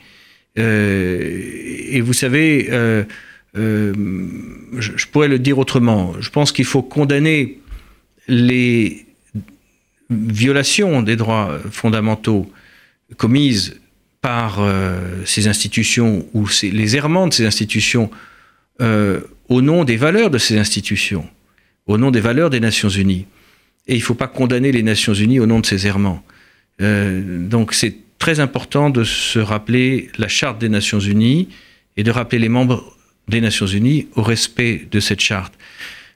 Euh, 0.58 1.42
et 1.90 2.00
vous 2.00 2.14
savez, 2.14 2.70
euh, 2.72 3.04
je, 3.54 3.92
je, 4.96 5.08
pourrais 5.08 5.28
le 5.28 5.40
dire 5.40 5.60
autrement. 5.60 6.14
Je 6.22 6.30
pense 6.30 6.54
qu'il 6.54 6.64
faut 6.64 6.82
condamner 6.82 7.60
les 8.30 9.06
violations 10.10 11.02
des 11.02 11.18
droits 11.18 11.60
fondamentaux 11.72 12.50
commises 13.18 13.82
par 14.22 14.66
ces 15.26 15.50
institutions 15.50 16.26
ou 16.34 16.48
les 16.62 16.96
errements 16.96 17.28
de 17.28 17.34
ces 17.34 17.46
institutions 17.46 18.10
au 18.80 19.62
nom 19.62 19.84
des 19.84 19.98
valeurs 19.98 20.30
de 20.30 20.38
ces 20.38 20.58
institutions, 20.58 21.28
au 21.86 21.98
nom 21.98 22.12
des 22.12 22.22
valeurs 22.22 22.50
des 22.50 22.62
Nations 22.62 22.88
Unies. 22.88 23.26
Et 23.88 23.96
il 23.96 24.00
ne 24.00 24.04
faut 24.04 24.16
pas 24.16 24.28
condamner 24.28 24.72
les 24.72 24.84
Nations 24.84 25.14
Unies 25.14 25.40
au 25.40 25.46
nom 25.46 25.60
de 25.60 25.66
ces 25.66 25.88
errements. 25.88 26.24
Euh, 26.82 27.48
donc 27.48 27.74
c'est 27.74 27.96
très 28.18 28.40
important 28.40 28.90
de 28.90 29.04
se 29.04 29.40
rappeler 29.40 30.10
la 30.18 30.28
charte 30.28 30.60
des 30.60 30.70
Nations 30.70 31.00
Unies 31.00 31.50
et 31.98 32.04
de 32.04 32.12
rappeler 32.12 32.40
les 32.40 32.50
membres 32.50 32.96
des 33.28 33.42
Nations 33.42 33.68
Unies 33.68 34.08
au 34.16 34.24
respect 34.24 34.88
de 34.92 35.00
cette 35.00 35.20
charte. 35.20 35.54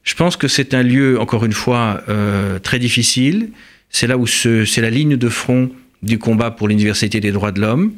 Je 0.03 0.15
pense 0.15 0.37
que 0.37 0.47
c'est 0.47 0.73
un 0.73 0.83
lieu, 0.83 1.19
encore 1.19 1.43
une 1.43 1.53
fois, 1.53 2.01
euh, 2.07 2.59
très 2.59 2.79
difficile. 2.79 3.49
C'est 3.89 4.07
là 4.07 4.17
où 4.17 4.25
c'est 4.25 4.77
la 4.77 4.89
ligne 4.89 5.17
de 5.17 5.29
front 5.29 5.69
du 6.01 6.17
combat 6.17 6.51
pour 6.51 6.67
l'universalité 6.67 7.19
des 7.19 7.31
droits 7.31 7.51
de 7.51 7.59
l'homme. 7.59 7.93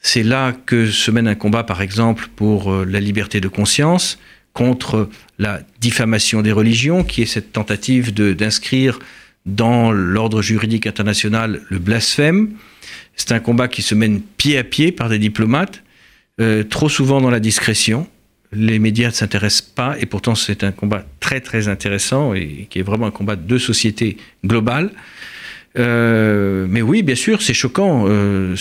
C'est 0.00 0.22
là 0.22 0.52
que 0.52 0.86
se 0.86 1.10
mène 1.10 1.26
un 1.26 1.34
combat, 1.34 1.64
par 1.64 1.82
exemple, 1.82 2.28
pour 2.36 2.72
euh, 2.72 2.84
la 2.84 3.00
liberté 3.00 3.40
de 3.40 3.48
conscience, 3.48 4.20
contre 4.52 5.08
la 5.38 5.60
diffamation 5.80 6.42
des 6.42 6.52
religions, 6.52 7.04
qui 7.04 7.22
est 7.22 7.26
cette 7.26 7.52
tentative 7.52 8.12
d'inscrire 8.12 8.98
dans 9.46 9.92
l'ordre 9.92 10.42
juridique 10.42 10.86
international 10.86 11.62
le 11.68 11.78
blasphème. 11.78 12.50
C'est 13.16 13.32
un 13.32 13.40
combat 13.40 13.68
qui 13.68 13.82
se 13.82 13.94
mène 13.94 14.20
pied 14.20 14.58
à 14.58 14.64
pied 14.64 14.92
par 14.92 15.08
des 15.08 15.18
diplomates, 15.18 15.82
euh, 16.40 16.64
trop 16.64 16.88
souvent 16.88 17.20
dans 17.20 17.30
la 17.30 17.40
discrétion. 17.40 18.06
Les 18.52 18.78
médias 18.78 19.08
ne 19.08 19.12
s'intéressent 19.12 19.68
pas, 19.74 19.98
et 19.98 20.06
pourtant 20.06 20.34
c'est 20.34 20.64
un 20.64 20.72
combat 20.72 21.04
très 21.20 21.40
très 21.40 21.68
intéressant 21.68 22.34
et 22.34 22.66
qui 22.70 22.78
est 22.78 22.82
vraiment 22.82 23.06
un 23.06 23.10
combat 23.10 23.36
de 23.36 23.58
société 23.58 24.16
globale. 24.44 24.90
Euh, 25.78 26.66
mais 26.68 26.82
oui, 26.82 27.02
bien 27.02 27.14
sûr, 27.14 27.42
c'est 27.42 27.54
choquant 27.54 28.04
euh, 28.08 28.56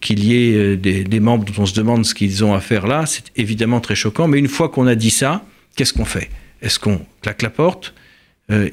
qu'il 0.00 0.24
y 0.24 0.34
ait 0.34 0.56
euh, 0.56 0.76
des, 0.76 1.20
membres 1.20 1.44
dont 1.44 1.62
on 1.62 1.66
se 1.66 1.74
demande 1.74 2.04
ce 2.04 2.14
qu'ils 2.14 2.44
ont 2.44 2.54
à 2.54 2.60
faire 2.60 2.86
là. 2.86 3.04
C'est 3.06 3.24
évidemment 3.36 3.80
très 3.80 3.94
choquant. 3.94 4.28
Mais 4.28 4.38
une 4.38 4.48
fois 4.48 4.68
qu'on 4.68 4.86
a 4.86 4.94
dit 4.94 5.10
ça, 5.10 5.44
qu'est-ce 5.76 5.92
qu'on 5.92 6.04
fait? 6.04 6.30
Est-ce 6.62 6.78
qu'on 6.78 7.00
claque 7.20 7.42
la 7.42 7.50
porte? 7.50 7.94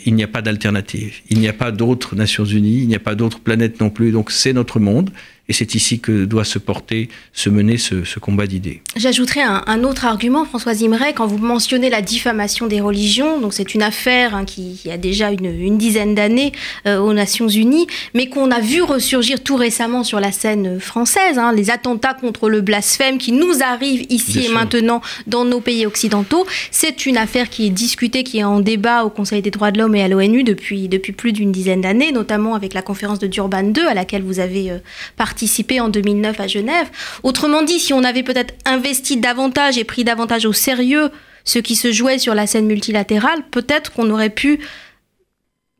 Il 0.05 0.15
n'y 0.15 0.23
a 0.23 0.27
pas 0.27 0.41
d'alternative. 0.41 1.21
Il 1.29 1.39
n'y 1.39 1.47
a 1.47 1.53
pas 1.53 1.71
d'autres 1.71 2.13
Nations 2.13 2.43
Unies. 2.43 2.81
Il 2.81 2.87
n'y 2.89 2.95
a 2.95 2.99
pas 2.99 3.15
d'autres 3.15 3.39
planètes 3.39 3.79
non 3.79 3.89
plus. 3.89 4.11
Donc 4.11 4.29
c'est 4.29 4.51
notre 4.51 4.77
monde. 4.77 5.09
Et 5.49 5.53
c'est 5.53 5.73
ici 5.73 5.99
que 5.99 6.25
doit 6.25 6.45
se 6.45 6.59
porter, 6.59 7.09
se 7.33 7.49
mener 7.49 7.77
ce, 7.77 8.19
combat 8.19 8.45
d'idées. 8.45 8.83
J'ajouterai 8.95 9.41
un, 9.41 9.83
autre 9.83 10.05
argument, 10.05 10.45
Françoise 10.45 10.81
Imray, 10.81 11.13
quand 11.15 11.25
vous 11.25 11.39
mentionnez 11.39 11.89
la 11.89 12.03
diffamation 12.03 12.67
des 12.67 12.81
religions. 12.81 13.39
Donc 13.39 13.53
c'est 13.53 13.73
une 13.73 13.81
affaire 13.81 14.35
hein, 14.35 14.45
qui, 14.45 14.79
a 14.91 14.97
déjà 14.97 15.31
une, 15.31 15.77
dizaine 15.79 16.13
d'années 16.13 16.51
euh, 16.85 16.99
aux 16.99 17.13
Nations 17.13 17.47
Unies, 17.47 17.87
mais 18.13 18.29
qu'on 18.29 18.51
a 18.51 18.59
vu 18.59 18.83
ressurgir 18.83 19.41
tout 19.41 19.55
récemment 19.55 20.03
sur 20.03 20.19
la 20.19 20.31
scène 20.31 20.79
française. 20.79 21.39
Hein, 21.39 21.51
les 21.51 21.71
attentats 21.71 22.13
contre 22.13 22.47
le 22.47 22.61
blasphème 22.61 23.17
qui 23.17 23.31
nous 23.31 23.63
arrivent 23.63 24.05
ici 24.09 24.45
et 24.45 24.49
maintenant 24.49 25.01
dans 25.25 25.45
nos 25.45 25.61
pays 25.61 25.87
occidentaux. 25.87 26.45
C'est 26.69 27.07
une 27.07 27.17
affaire 27.17 27.49
qui 27.49 27.65
est 27.65 27.71
discutée, 27.71 28.23
qui 28.23 28.37
est 28.37 28.43
en 28.43 28.59
débat 28.59 29.03
au 29.03 29.09
Conseil 29.09 29.41
des 29.41 29.51
droits 29.51 29.71
de 29.71 29.79
l'homme 29.79 29.95
et 29.95 30.03
à 30.03 30.07
l'ONU 30.07 30.43
depuis, 30.43 30.87
depuis 30.89 31.13
plus 31.13 31.31
d'une 31.31 31.51
dizaine 31.51 31.81
d'années, 31.81 32.11
notamment 32.11 32.53
avec 32.53 32.75
la 32.75 32.83
conférence 32.83 33.17
de 33.17 33.25
Durban 33.25 33.73
II 33.75 33.87
à 33.89 33.95
laquelle 33.95 34.21
vous 34.21 34.39
avez 34.39 34.69
euh, 34.69 34.77
participé 35.17 35.38
participé 35.39 35.79
en 35.79 35.87
2009 35.87 36.37
à 36.41 36.47
Genève. 36.47 36.87
Autrement 37.23 37.61
dit, 37.61 37.79
si 37.79 37.93
on 37.93 38.03
avait 38.03 38.23
peut-être 38.23 38.53
investi 38.65 39.15
davantage 39.15 39.77
et 39.77 39.85
pris 39.85 40.03
davantage 40.03 40.45
au 40.45 40.51
sérieux 40.51 41.11
ce 41.45 41.59
qui 41.59 41.77
se 41.77 41.93
jouait 41.93 42.19
sur 42.19 42.35
la 42.35 42.45
scène 42.45 42.65
multilatérale, 42.65 43.39
peut-être 43.49 43.93
qu'on 43.93 44.09
aurait 44.09 44.31
pu 44.31 44.59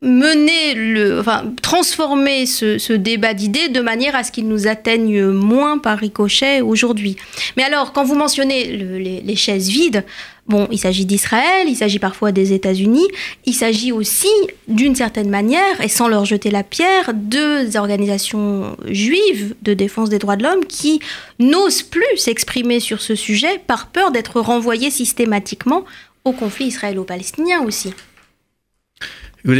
mener 0.01 0.75
le, 0.75 1.19
enfin, 1.19 1.43
transformer 1.62 2.45
ce, 2.45 2.93
débat 2.93 3.33
d'idées 3.33 3.67
de 3.67 3.81
manière 3.81 4.15
à 4.15 4.23
ce 4.23 4.31
qu'il 4.31 4.47
nous 4.47 4.67
atteigne 4.67 5.25
moins 5.25 5.77
par 5.77 5.97
ricochet 5.97 6.62
aujourd'hui. 6.62 7.17
Mais 7.57 7.63
alors, 7.63 7.91
quand 7.91 8.05
vous 8.05 8.15
mentionnez 8.15 8.65
les, 8.67 9.35
chaises 9.35 9.67
vides, 9.67 10.05
bon, 10.47 10.67
il 10.71 10.79
s'agit 10.79 11.05
d'Israël, 11.05 11.67
il 11.67 11.75
s'agit 11.75 11.99
parfois 11.99 12.31
des 12.31 12.53
États-Unis, 12.53 13.07
il 13.45 13.53
s'agit 13.53 13.91
aussi, 13.91 14.29
d'une 14.69 14.95
certaine 14.95 15.29
manière, 15.29 15.81
et 15.81 15.89
sans 15.89 16.07
leur 16.07 16.23
jeter 16.23 16.49
la 16.49 16.63
pierre, 16.63 17.12
de 17.13 17.77
organisations 17.77 18.77
juives 18.85 19.55
de 19.63 19.73
défense 19.73 20.09
des 20.09 20.19
droits 20.19 20.38
de 20.38 20.43
l'homme 20.43 20.65
qui 20.65 21.01
n'osent 21.39 21.83
plus 21.83 22.17
s'exprimer 22.17 22.79
sur 22.79 23.01
ce 23.01 23.15
sujet 23.15 23.62
par 23.67 23.88
peur 23.88 24.12
d'être 24.12 24.39
renvoyées 24.39 24.91
systématiquement 24.91 25.83
au 26.25 26.31
conflit 26.31 26.67
israélo-palestinien 26.67 27.62
aussi 27.65 27.93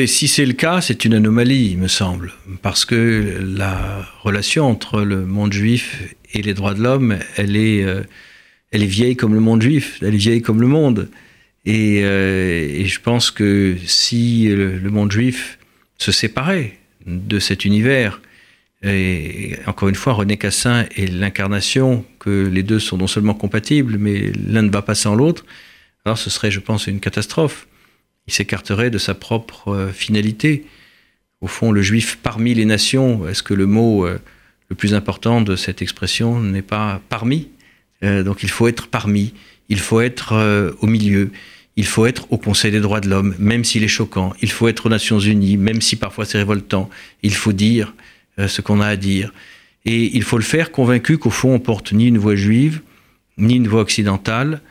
si 0.06 0.28
c'est 0.28 0.46
le 0.46 0.54
cas, 0.54 0.82
c'est 0.82 1.06
une 1.06 1.13
anomalie, 1.13 1.72
il 1.72 1.78
me 1.78 1.88
semble, 1.88 2.34
parce 2.62 2.86
que 2.86 3.39
la 3.42 4.06
relation 4.22 4.65
entre 4.65 5.02
le 5.02 5.26
monde 5.26 5.54
juif 5.54 6.15
et 6.34 6.42
les 6.42 6.54
droits 6.54 6.74
de 6.74 6.82
l'homme, 6.82 7.18
elle 7.38 7.56
est, 7.56 7.84
euh, 7.84 8.04
elle 8.72 8.84
est 8.84 8.88
vieille 8.88 9.15
comme 9.15 9.34
le 9.34 9.39
monde 9.39 9.62
juif, 9.62 10.00
elle 10.02 10.13
est 10.13 10.18
vieille 10.18 10.42
comme 10.42 10.62
le 10.62 10.68
monde. 10.68 11.10
Et, 11.65 12.04
euh, 12.04 12.86
je 12.86 13.00
pense 13.00 13.32
que 13.32 13.76
si 13.86 14.48
le, 14.50 14.89
monde 14.89 15.12
juif 15.12 15.60
se 15.98 16.12
séparait 16.12 16.78
de 17.06 17.39
cet 17.39 17.65
univers, 17.65 18.22
et 18.82 19.58
encore 19.65 19.89
une 19.89 19.96
fois, 19.96 20.13
René 20.13 20.38
Cassin 20.38 20.86
est 20.96 21.12
l'incarnation 21.12 22.06
que 22.18 22.48
les 22.48 22.63
deux 22.63 22.80
sont 22.80 22.98
non 22.98 23.08
seulement 23.08 23.34
compatibles, 23.34 23.98
mais 23.98 24.32
l'un 24.48 24.62
ne 24.62 24.70
va 24.70 24.82
pas 24.82 24.96
sans 24.96 25.15
l'autre, 25.15 25.46
alors 26.06 26.18
ce 26.18 26.30
serait, 26.30 26.50
je 26.50 26.62
pense, 26.62 26.88
une 26.88 27.02
catastrophe 27.02 27.68
il 28.30 28.32
s'écarterait 28.32 28.92
de 28.92 29.00
sa 29.00 29.15
propre 29.15 29.70
euh, 29.70 29.92
finalité. 29.92 30.63
Au 31.42 31.48
fond, 31.48 31.72
le 31.72 31.82
juif 31.82 32.20
parmi 32.22 32.54
les 32.54 32.65
nations, 32.65 33.28
est-ce 33.28 33.42
que 33.42 33.56
le 33.56 33.65
mot 33.65 34.06
euh, 34.06 34.20
le 34.70 34.76
plus 34.76 34.94
important 34.94 35.42
de 35.42 35.56
cette 35.56 35.82
expression 35.82 36.39
n'est 36.39 36.62
pas 36.62 37.02
parmi? 37.10 37.48
Euh, 38.04 38.22
Donc 38.22 38.44
il 38.44 38.52
faut 38.52 38.68
être 38.68 38.86
parmi, 38.88 39.34
il 39.68 39.80
faut 39.80 40.00
être 40.00 40.76
au 40.80 40.86
milieu, 40.86 41.32
il 41.76 41.88
faut 41.88 42.06
être 42.06 42.32
au 42.32 42.38
Conseil 42.38 42.72
des 42.72 42.82
droits 42.82 43.02
de 43.02 43.10
l'homme, 43.10 43.34
même 43.39 43.63
s'il 43.63 43.84
est 43.84 43.96
choquant, 44.00 44.32
il 44.44 44.52
faut 44.52 44.68
être 44.68 44.86
aux 44.86 44.89
Nations 44.89 45.20
Unies, 45.20 45.58
même 45.58 45.82
si 45.82 45.96
parfois 45.96 46.26
c'est 46.26 46.38
révoltant, 46.38 46.88
il 47.24 47.34
faut 47.34 47.54
dire 47.54 47.96
ce 48.38 48.62
qu'on 48.62 48.80
a 48.80 48.88
à 48.88 48.96
dire. 48.96 49.34
Et 49.86 50.15
il 50.15 50.24
faut 50.24 50.38
le 50.38 50.44
faire 50.44 50.72
convaincu 50.72 51.18
qu'au 51.18 51.30
fond 51.30 51.54
on 51.54 51.60
porte 51.60 51.94
ni 51.94 52.08
une 52.08 52.18
voix 52.18 52.36
juive, 52.36 52.82
ni 53.38 53.56
une 53.56 53.68
voix 53.68 53.82
occidentale, 53.82 54.62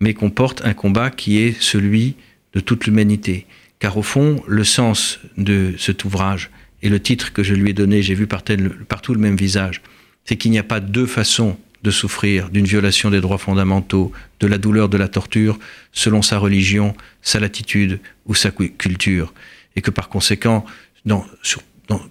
mais 0.00 0.14
qu'on 0.14 0.30
porte 0.30 0.62
un 0.64 0.74
combat 0.74 1.10
qui 1.10 1.38
est 1.38 1.54
celui 1.60 2.14
de 2.52 2.60
toute 2.60 2.86
l'humanité. 2.86 3.46
Car 3.78 3.96
au 3.96 4.02
fond, 4.02 4.42
le 4.46 4.64
sens 4.64 5.18
de 5.36 5.74
cet 5.78 6.04
ouvrage 6.04 6.50
et 6.82 6.88
le 6.88 7.00
titre 7.00 7.32
que 7.32 7.42
je 7.42 7.54
lui 7.54 7.70
ai 7.70 7.72
donné, 7.72 8.02
j'ai 8.02 8.14
vu 8.14 8.26
partout 8.26 9.14
le 9.14 9.20
même 9.20 9.36
visage, 9.36 9.82
c'est 10.24 10.36
qu'il 10.36 10.50
n'y 10.50 10.58
a 10.58 10.62
pas 10.62 10.80
deux 10.80 11.06
façons 11.06 11.58
de 11.82 11.90
souffrir 11.90 12.48
d'une 12.48 12.64
violation 12.64 13.10
des 13.10 13.20
droits 13.20 13.38
fondamentaux, 13.38 14.10
de 14.40 14.46
la 14.46 14.58
douleur, 14.58 14.88
de 14.88 14.96
la 14.96 15.08
torture, 15.08 15.58
selon 15.92 16.22
sa 16.22 16.38
religion, 16.38 16.96
sa 17.22 17.38
latitude 17.38 18.00
ou 18.26 18.34
sa 18.34 18.50
culture. 18.50 19.32
Et 19.76 19.82
que 19.82 19.90
par 19.90 20.08
conséquent, 20.08 20.64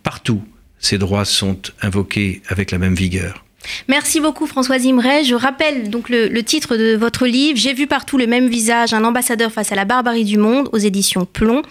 partout, 0.04 0.44
ces 0.80 0.98
droits 0.98 1.26
sont 1.26 1.60
invoqués 1.82 2.42
avec 2.48 2.72
la 2.72 2.78
même 2.78 2.96
vigueur. 2.96 3.44
Merci 3.88 4.20
beaucoup 4.20 4.48
Françoise 4.48 4.86
Imray. 4.86 5.24
Je 5.24 5.36
rappelle 5.36 5.90
donc 5.90 6.10
le, 6.10 6.44
titre 6.44 6.78
de 6.78 6.96
votre 6.96 7.26
livre, 7.26 7.58
J'ai 7.58 7.74
vu 7.74 7.88
partout 7.88 8.18
le 8.18 8.28
même 8.28 8.48
visage, 8.48 8.94
un 8.94 9.04
ambassadeur 9.04 9.52
face 9.52 9.72
à 9.72 9.76
la 9.76 9.86
barbarie 9.86 10.24
du 10.24 10.38
monde, 10.38 10.70
aux 10.72 10.78
éditions 10.78 11.26
Plomb. 11.26 11.62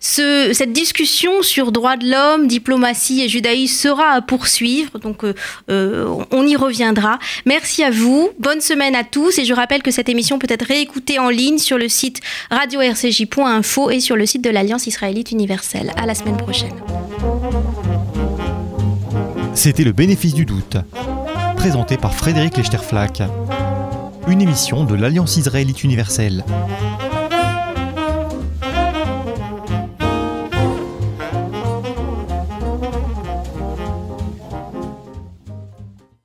cette 0.00 0.72
discussion 0.72 1.42
sur 1.42 1.72
droits 1.72 1.96
de 1.96 2.10
l'homme, 2.10 2.46
diplomatie 2.46 3.22
et 3.22 3.28
judaïsme 3.28 3.74
sera 3.74 4.12
à 4.12 4.20
poursuivre, 4.20 4.98
donc 4.98 5.24
euh, 5.24 5.34
euh, 5.70 6.06
on 6.30 6.46
y 6.46 6.56
reviendra. 6.56 7.18
Merci 7.46 7.82
à 7.82 7.90
vous, 7.90 8.30
bonne 8.38 8.60
semaine 8.60 8.94
à 8.94 9.04
tous 9.04 9.38
et 9.38 9.44
je 9.44 9.54
rappelle 9.54 9.82
que 9.82 9.90
cette 9.90 10.08
émission 10.08 10.38
peut 10.38 10.46
être 10.50 10.66
réécoutée 10.66 11.18
en 11.18 11.28
ligne 11.28 11.58
sur 11.58 11.78
le 11.78 11.88
site 11.88 12.20
radio-rcj.info 12.50 13.90
et 13.90 14.00
sur 14.00 14.16
le 14.16 14.26
site 14.26 14.42
de 14.42 14.50
l'Alliance 14.50 14.86
israélite 14.86 15.32
universelle. 15.32 15.92
À 15.96 16.06
la 16.06 16.14
semaine 16.14 16.36
prochaine. 16.36 16.72
C'était 19.54 19.84
le 19.84 19.92
bénéfice 19.92 20.34
du 20.34 20.44
doute 20.44 20.76
présenté 21.60 21.98
par 21.98 22.14
Frédéric 22.14 22.56
Lechterflack. 22.56 23.22
une 24.28 24.40
émission 24.40 24.84
de 24.84 24.94
l'Alliance 24.94 25.36
israélite 25.36 25.84
universelle. 25.84 26.42